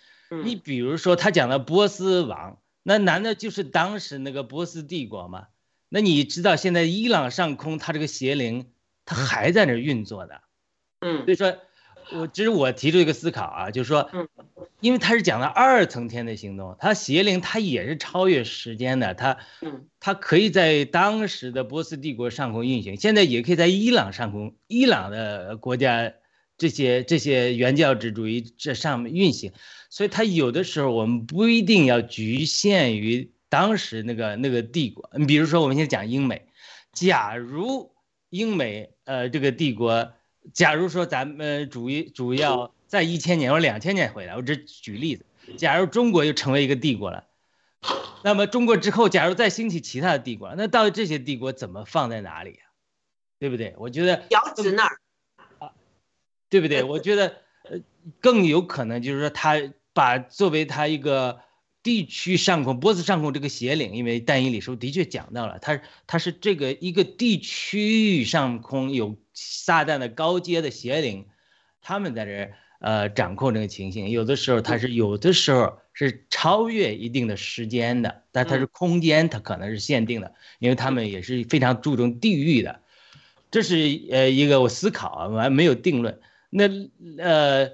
[0.43, 5.47] 你比如说他讲的波斯王，那难道就是当时那个波斯帝国吗？
[5.89, 8.71] 那你知道现在伊朗上空，他这个邪灵，
[9.03, 10.41] 他还在那运作的，
[11.01, 11.57] 嗯，所以说。
[12.11, 14.09] 我其实我提出一个思考啊，就是说，
[14.79, 19.37] 因为他是讲的二层天的行动，他邪灵他也是超越时间的，他，
[19.99, 26.13] 他可以在当时的波斯帝国上空运行，现在也可以在伊朗上空，伊朗的国家
[26.57, 29.51] 这些这些原教旨主义这上面运行，
[29.89, 36.47] 所以他有的时候我们不一定要局限于当时那个那个帝国，你比如说我们现在讲英美，
[36.91, 37.91] 假如
[38.29, 40.11] 英美呃这个帝国。
[40.53, 45.25] 假如说咱们主主要在一千年或两千年回来，我只举例子。
[45.57, 47.25] 假如中国又成为一个帝国了，
[48.23, 52.59] 那么中国之后，假如再兴起其他的帝国，那到底这些帝国怎么放在哪里呀？
[53.39, 53.73] 对不对？
[53.77, 54.99] 我觉得遥指那儿
[55.59, 55.71] 啊，
[56.49, 56.83] 对不对？
[56.83, 57.79] 我觉得呃
[58.19, 59.55] 更有可能就是说他
[59.93, 61.39] 把作为他一个
[61.89, 69.17] 地区上空波斯上空这个邪领，因为但以里书的确讲到了，他他是这个一个地区域上空有。
[69.41, 71.25] 撒旦的高阶的邪灵，
[71.81, 82.81] 他们在这呃掌控这个情形，有的时候它是有的时候是超越一定的时间的，但它是空间，它可能是限定的，因为他们也是非常注重地域的。
[83.49, 83.75] 这是
[84.11, 86.19] 呃一个我思考啊，我还没有定论。
[86.49, 86.67] 那
[87.17, 87.71] 呃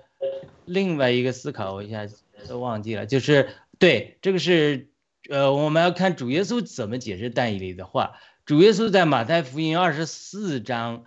[0.66, 2.06] 另外一个思考，我一下
[2.48, 4.90] 都忘记了，就是对这个是
[5.30, 8.14] 呃我们要看主耶稣怎么解释但以理的话。
[8.46, 11.04] 主耶稣在马太福音二十四章。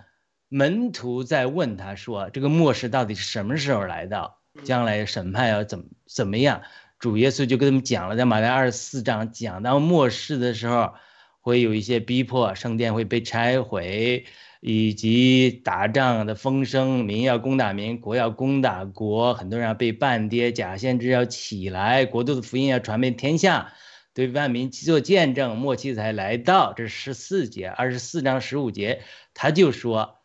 [0.51, 4.40] 门徒在问他说：“这个末世到底是什么时候来到？
[4.65, 6.62] 将来审判要怎么怎么样？”
[6.99, 10.95] 主耶稣就跟他们讲了，在马太二十四章讲到末世的时候，
[11.43, 14.24] 会有一些逼迫，圣殿会被拆毁，
[14.61, 23.73] 以及打仗的风声，民要攻打民，国要攻打国，很多人要被半跌，假先知要起来，国度的福音要传遍天下，
[24.15, 26.73] 对万民做见证，末期才来到。
[26.73, 29.03] 这是十四节，二十四章十五节，
[29.33, 30.19] 他就说，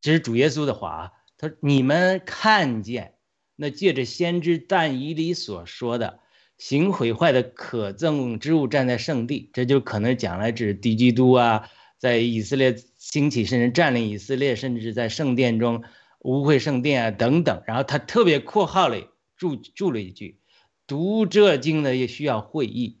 [0.00, 3.14] 这是主耶稣的话啊，他说你们看见。
[3.56, 6.18] 那借着先知但以理所说的
[6.58, 12.76] 行毁坏的可憎之物站在圣地，这就可能讲来指敌基督啊，在以色列
[13.12, 15.84] 兴起，甚至占领以色列，甚至在圣殿中
[16.20, 17.62] 污秽圣殿啊等等。
[17.66, 20.40] 然后他特别括号里注注了一句：
[20.86, 23.00] 读这经的也需要会意。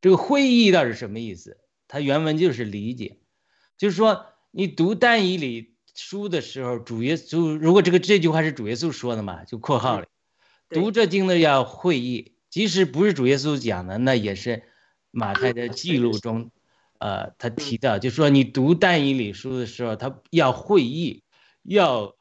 [0.00, 1.58] 这个会意到底是什么意思？
[1.86, 3.18] 他原文就是理解，
[3.78, 5.76] 就是说你读但以理。
[5.98, 10.06] 书的时候，主耶稣如果这个这句话是主耶稣说的嘛，就括号里，
[10.68, 14.64] 读这经的要会意，即使不是主耶稣讲的，那也是
[15.10, 16.50] 马太的记录中，
[16.98, 21.22] 呃，他提到，就说你读但以理书的时候，他要会意，
[21.62, 22.16] 要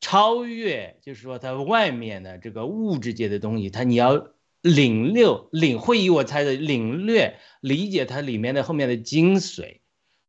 [0.00, 4.28] 超越，就是说他外面的这个物质界的东西，他你要
[4.62, 9.80] 领略领会意，我猜的领略理解它里面的后面的精髓，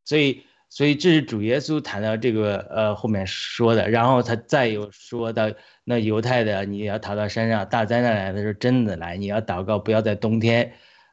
[0.06, 0.43] 所以。
[0.72, 5.49] 所以这是主耶稣谈到这个呃后面说的，然后他再有说到
[5.84, 10.72] 那犹太的你要逃到山上，大灾难来的时候真的来，你要祷告不要在冬天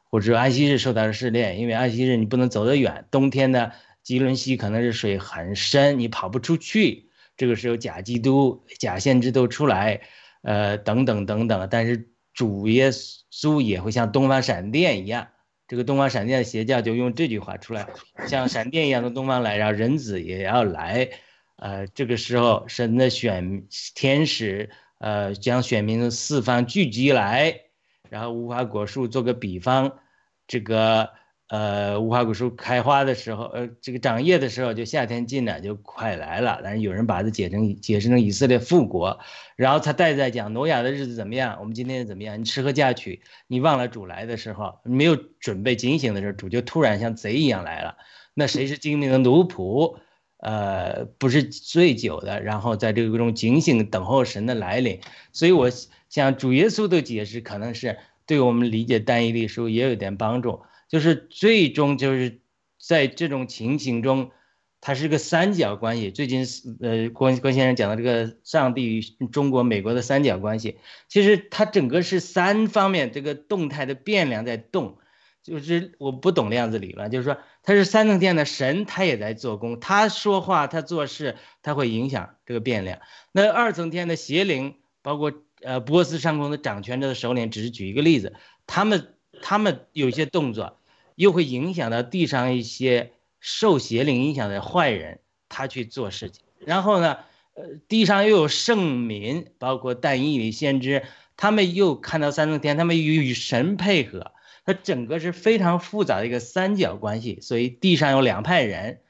[0.09, 3.71] 或者安息日受到了试炼，因为安息日你不能走得远，冬天呢
[4.03, 10.01] 吉伦西可能是水很深，你跑不出去，这个时候假基督、假先知都出来，
[10.41, 15.27] 呃等等等等，但是主耶稣也会像东方闪电一样。
[15.67, 17.89] 这个东方闪电的邪教就用这句话出来，
[18.25, 21.09] 像闪电一样的东方来，然后人子也要来，
[21.57, 24.69] 呃，这个时候神的选天使，
[24.99, 27.63] 呃，将选民从四方聚集来，
[28.09, 29.99] 然后无花果树做个比方，
[30.47, 31.09] 这个。
[31.49, 36.59] 呃，无花果树开花的时候，呃，这个长叶的时候，就夏天近了，就快来了。
[36.61, 39.17] 但是有人把它解成解释成以色列复国，
[39.55, 42.37] 然后他再在讲挪亚的日子怎么样，我们今天怎么样？
[42.37, 47.95] 你吃喝嫁娶，你忘了主来的时候，没有准备警醒的时候，主就突然像贼一样来了。
[48.33, 49.99] 那谁是精明的奴仆？
[50.39, 54.99] 呃，不是醉酒的，然后在这个中警醒等候神的来临。
[55.31, 55.69] 所以我
[56.09, 60.61] 像主耶稣的解释可能是对我们理解单一历书也有点帮助。
[60.87, 62.39] 就是最终就是
[62.79, 64.31] 在这种情形中，
[64.79, 66.11] 它是个三角关系。
[66.11, 66.45] 最近
[66.81, 70.77] 呃，郭郭先生讲的这个上帝与中国、美国的三角关系，
[71.09, 74.97] 其实它整个是三方面这个动态的变量在动。
[75.43, 82.99] 就是我不懂量子理论，就是说它是三层天的神，他也在做工，他说话、他做事，他会影响这个变量。
[83.31, 85.31] 那二层天的邪灵，包括
[85.61, 88.33] 呃波斯上空的掌权者的首领，只是举一个例子，
[88.65, 89.13] 他们。
[89.39, 90.79] 他们有些动作，
[91.13, 96.43] 又会影响到地上一些受邪灵影响的坏人，他去做事情。
[96.65, 97.19] 然后呢，
[97.53, 101.03] 呃，地上又有圣民，包括但以理先知，
[101.35, 104.31] 他们又看到三层天，他们与神配合，
[104.65, 107.37] 它整个是非常复杂的一个三角关系。
[107.39, 109.01] 所以地上有两派人，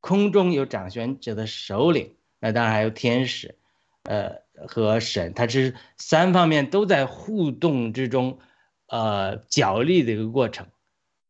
[0.00, 3.56] 空中有掌权者的首领，那当然还有天使，
[4.02, 8.38] 呃，和神，它是三方面都在互动之中。
[8.92, 10.66] 呃，角力的一个过程，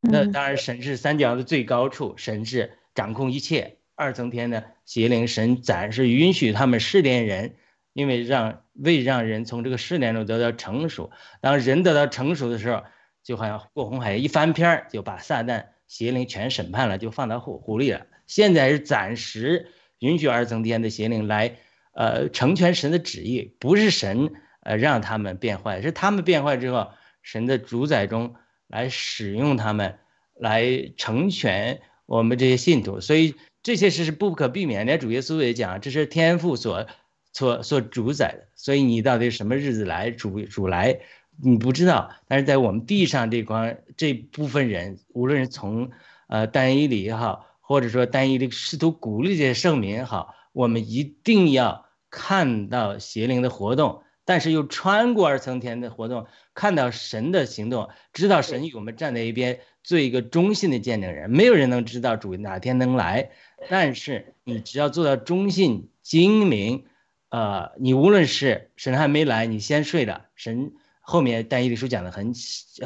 [0.00, 3.76] 那当然神是三角的最高处，神是掌控一切。
[3.94, 7.56] 二层天呢邪灵神暂时允许他们试炼人，
[7.92, 11.10] 因为让为让人从这个试炼中得到成熟。
[11.42, 12.82] 当人得到成熟的时候，
[13.22, 18.06] 就好像过红海一翻篇儿，就把撒旦邪灵全审判了，就放到狐狐狸了。
[18.26, 21.56] 现在是暂时允许二层天的邪灵来，
[22.00, 24.32] 呃，成全神的旨意，不是神
[24.62, 26.92] 呃让他们变坏，是他们变坏之后。
[27.22, 28.36] 神的主宰中
[28.66, 29.98] 来使用他们，
[30.34, 34.86] 来成全我们这些信徒，所以这些事是不可避免。
[34.86, 36.86] 连主耶稣也讲，这是天父所
[37.34, 38.48] 所所主宰的。
[38.56, 41.00] 所以你到底什么日子来主主来，
[41.42, 42.10] 你不知道。
[42.26, 45.90] 但是在我们地上这块这部分人，无论是从
[46.28, 54.02] 呃单一里也好，或者说单一的试图鼓励这些圣民也好，我们一定要看到邪灵的活动。
[54.26, 61.28] 但是又穿过二层天的活动，看到神的行动，知道神与我们站在一边，做一个忠信的见证人。
[61.28, 63.32] 没有人能知道主哪天能来，
[63.68, 66.84] 但是你只要做到忠信精明，
[67.30, 72.32] 呃，你无论是神还没来，你先睡了，神后面但以理书讲的很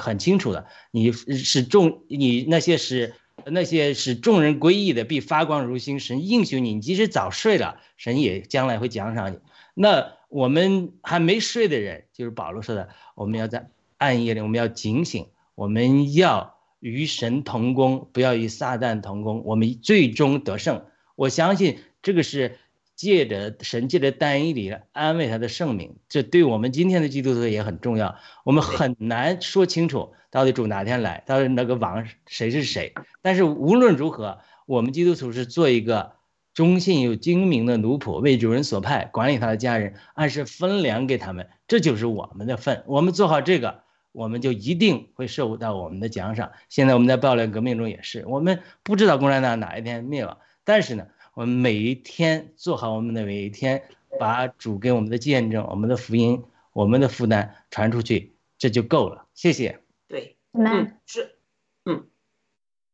[0.01, 3.13] 很清楚的，你是众你那些是
[3.47, 5.99] 那些使众人归义的，必发光如星。
[6.01, 9.39] 神应许你，你即使早睡了，神也将来会奖赏你。
[9.75, 10.13] 那。
[10.31, 20.87] 我们还没睡的人，就是保罗说的，我们要在暗夜里我们要警醒，我们要与神同工，不要与撒旦同工，我们最终得胜。
[21.15, 22.59] 我相信这个是
[22.97, 28.17] 借着神借着单一里安慰他的圣名，这对我们今天的基督徒也很重要。
[28.45, 32.95] 我们很难说清楚到底主哪天来，到底那个王谁是谁。
[33.23, 36.13] 但是无论如何，我们基督徒是做一个
[36.55, 42.85] 忠信又精明的奴仆，为主人所派，管理他的家人，按时分粮给他们，这就是我们的份。
[42.87, 46.53] 我们做好这个，我们就一定会受到我们的奖赏。
[46.69, 53.89] 现在我们在暴乱革命中也是，我们不知道共产党哪一天灭亡，但是呢，我们每一天做好我们的每一天，
[54.21, 59.27] 把主给我们的见证、我们的福音、我们的负担传出去，这就够了。
[59.35, 59.81] 谢谢。
[60.07, 61.37] 对，嗯，是，
[61.85, 62.07] 嗯，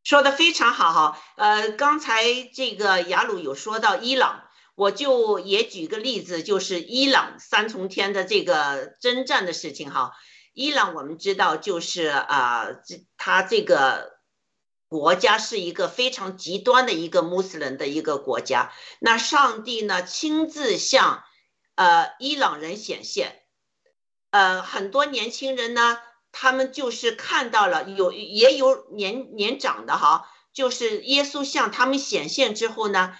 [0.03, 1.19] 说的非常好哈。
[1.37, 10.13] 呃，刚才这个雅鲁有说到伊朗，我就也举个例子，就是伊朗三重天的这个征战的事情哈。
[10.53, 14.10] 伊朗我们知道就是啊，这他这个
[14.91, 18.73] 国家是一个非常极端的一个穆斯林的一个国家。
[18.99, 21.23] 那上帝呢亲自向
[21.75, 23.41] 呃伊朗人显现，
[24.31, 25.97] 呃很多年轻人呢。
[26.33, 33.17] 他们就是看到了有也有年年长的哈，就是耶稣向他们显现之后呢，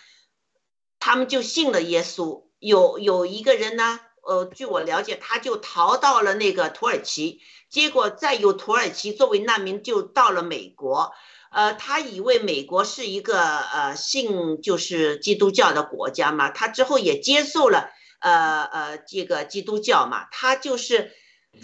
[0.98, 2.46] 他们就信了耶稣。
[2.58, 11.12] 有有一个人呢，呃，据我了解，他就逃到了那个土耳其，结果再由土耳其作为难民就到了美国。
[11.52, 21.12] 呃，他以为美国是一个呃信就是基督教的国家嘛，他之后也接受了呃呃这个基督教嘛，他就是。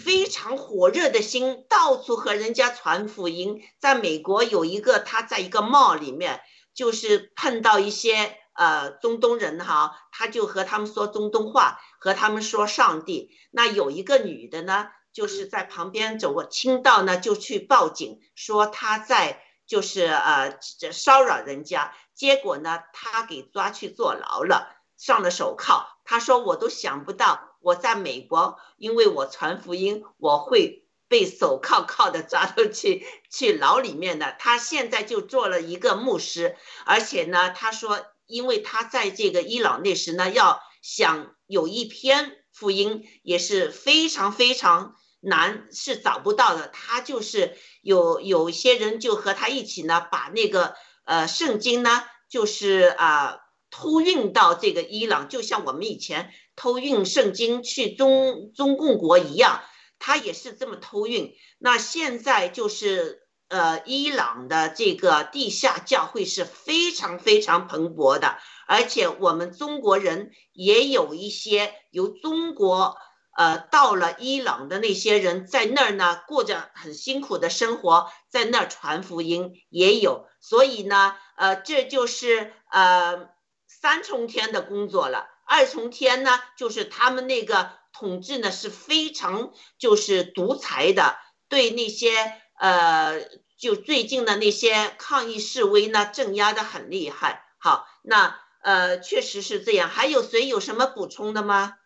[0.04, 3.62] 非常火热的心，到处和人家传福音。
[3.80, 6.42] 在美国有一个，他在一个 mall 里面，
[6.74, 13.30] 就是碰到一些呃中东人哈，他就和他们说中东话，和他们说上帝。
[13.50, 20.58] 那有一个女的呢，就是在旁边走过，听到呢就去报警，说他在就是呃
[20.90, 25.86] 骚扰人家，结果呢他给抓去坐牢了，上了手铐。
[26.04, 27.44] 他说我都想不到。
[27.60, 34.36] 我在美国，因为我传福音，我会被手铐铐的抓出去去牢里面的。
[34.38, 46.68] 他现在就做了一个牧师，而且呢，他说，因为他在这个伊朗那时呢，要想有一篇福音也是非常非常难，是找不到的。
[46.68, 50.74] 他就是有有些人就和他一起呢，把那个
[51.04, 53.38] 呃圣经呢，就是啊
[53.70, 56.32] 偷运到这个伊朗，就像我们以前。
[56.60, 59.62] 偷运圣经去中中共国一样，
[60.00, 61.32] 他也是这么偷运。
[61.60, 72.96] 那现在就是呃，伊朗的这个地下教会是非常非常蓬勃的，而且我们中国人也有一些由中国
[73.38, 80.26] 呃到了伊朗的那些人在那儿呢，过着很辛苦的生活，在那儿传福音也有。
[80.40, 83.28] 所以呢，呃，这就是呃
[83.68, 85.28] 三重天的工作了。
[85.46, 91.16] 二重天呢，就是他们那个统治呢是非常就是独裁的，
[91.48, 92.10] 对那些
[92.58, 93.20] 呃
[93.56, 97.44] 就最近的那些抗议示威呢镇压的很厉害。
[97.58, 99.88] 好，那呃确实是这样。
[99.88, 101.77] 还有谁有什么补充的吗？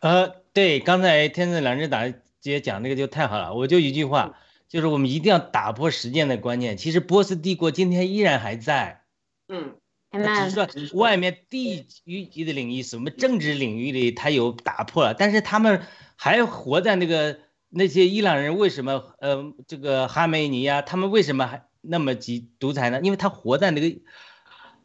[0.00, 6.76] 呃，对，刚才天赐良知大姐讲那个就太好了，我就一句话，就是我们一定要打破时间的观念。
[6.76, 9.02] 其实波斯帝国今天依然还在。
[9.48, 9.74] 嗯。
[10.12, 15.82] 只是说外面地域级的领域，什么政治领域里，它有打破了，但是他们
[16.16, 23.00] 还活在那个那些伊朗人为什么呃这个哈梅尼呀，他们为什么还那么极独裁呢？
[23.02, 24.00] 因为他活在那个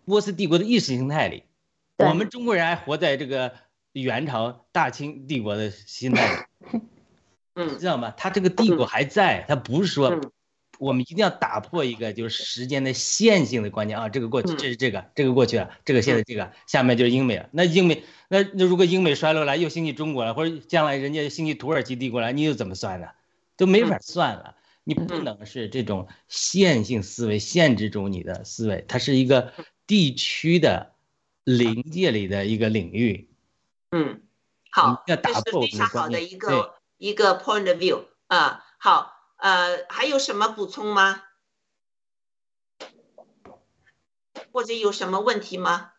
[0.04, 1.44] 波斯帝国的意识形态里，
[1.98, 3.54] 我们中国人还活在这个
[3.94, 6.80] 元朝大清帝国的心态里，
[7.56, 8.12] 嗯，知道吗？
[8.12, 10.20] 他这个帝国还在，他不是说。
[10.80, 17.48] 我们一定要打破一个就是时间的线性的观念啊，这个过去，这是这个，这个过去了，这个现在这个，下面就是英美了。
[17.52, 23.10] 那英美，那那如果英美衰落了，又兴起中国了，或者将来人家兴起土耳其帝国了，你又怎么算呢？
[23.58, 24.56] 都没法算了。
[24.84, 29.54] 你不能是这种线性思维限制住你的思维，它是一个
[29.86, 30.94] 地区的
[31.44, 33.30] 临界里的一个领域。
[33.92, 34.22] 嗯，
[34.72, 39.18] 好，要打破非常好的一个一个 point of view 啊，好。
[39.42, 41.24] 呃，还有什么补充吗？
[44.52, 45.94] 或者有什么问题吗？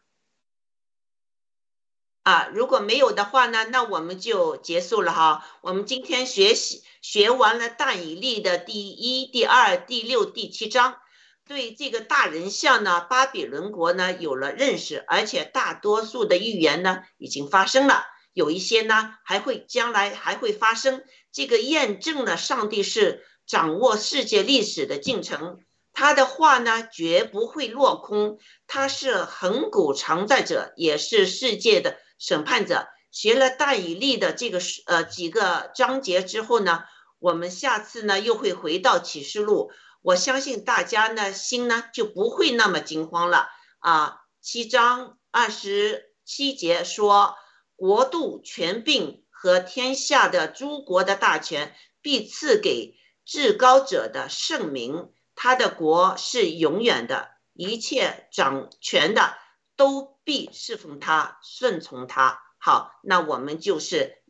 [2.22, 5.44] 啊，如果没有的话呢，那我们就结束了哈。
[5.60, 11.00] 我们今天学习学完了大以力的第一、第二、第六、第七章，
[11.46, 21.02] 对这个大人像呢，巴比伦国呢有了认识，而且大多数的预言呢已经发生了，有一些呢还会将来还会发生。
[21.32, 25.58] 这个验证了上帝是掌握世界历史的进程。
[25.92, 28.38] 他的话呢，绝不会落空。
[28.66, 32.86] 他是恒古常在者，也是世界的审判者。
[33.10, 36.84] 学了大以利的这个呃几个章节之后呢，
[37.18, 39.70] 我们下次呢又会回到启示录。
[40.02, 43.48] 我相信大家呢心呢就不会那么惊慌了
[43.78, 44.18] 啊。
[44.40, 47.36] 七章二十七节说，
[47.76, 55.12] 国度、权柄和天下的诸国的大权必赐给至高者的圣名。
[55.34, 59.34] 他的国是永远的，一切掌权的
[59.76, 62.42] 都必侍奉他、顺从他。
[62.58, 64.21] 好，那我们就是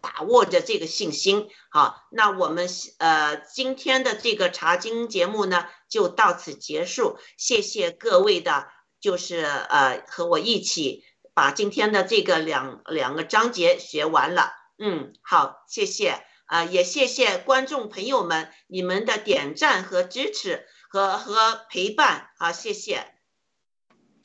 [0.00, 1.48] 把握着这个信心。
[1.70, 2.68] 好，那我们
[2.98, 7.18] 呃今天的这个查经节目呢就到此结束。
[7.36, 8.68] 谢谢各位的，
[9.00, 11.04] 就是呃和我一起
[11.34, 14.52] 把今天的这个两两个章节学完了。
[14.78, 16.24] 嗯，好，谢谢。
[16.46, 23.06] 啊，也谢谢观众朋友们你们的点赞和支持和和陪伴，好，谢谢。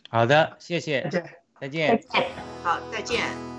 [0.10, 2.32] 好的，谢谢，再见，再见，
[2.64, 3.55] 好，再见。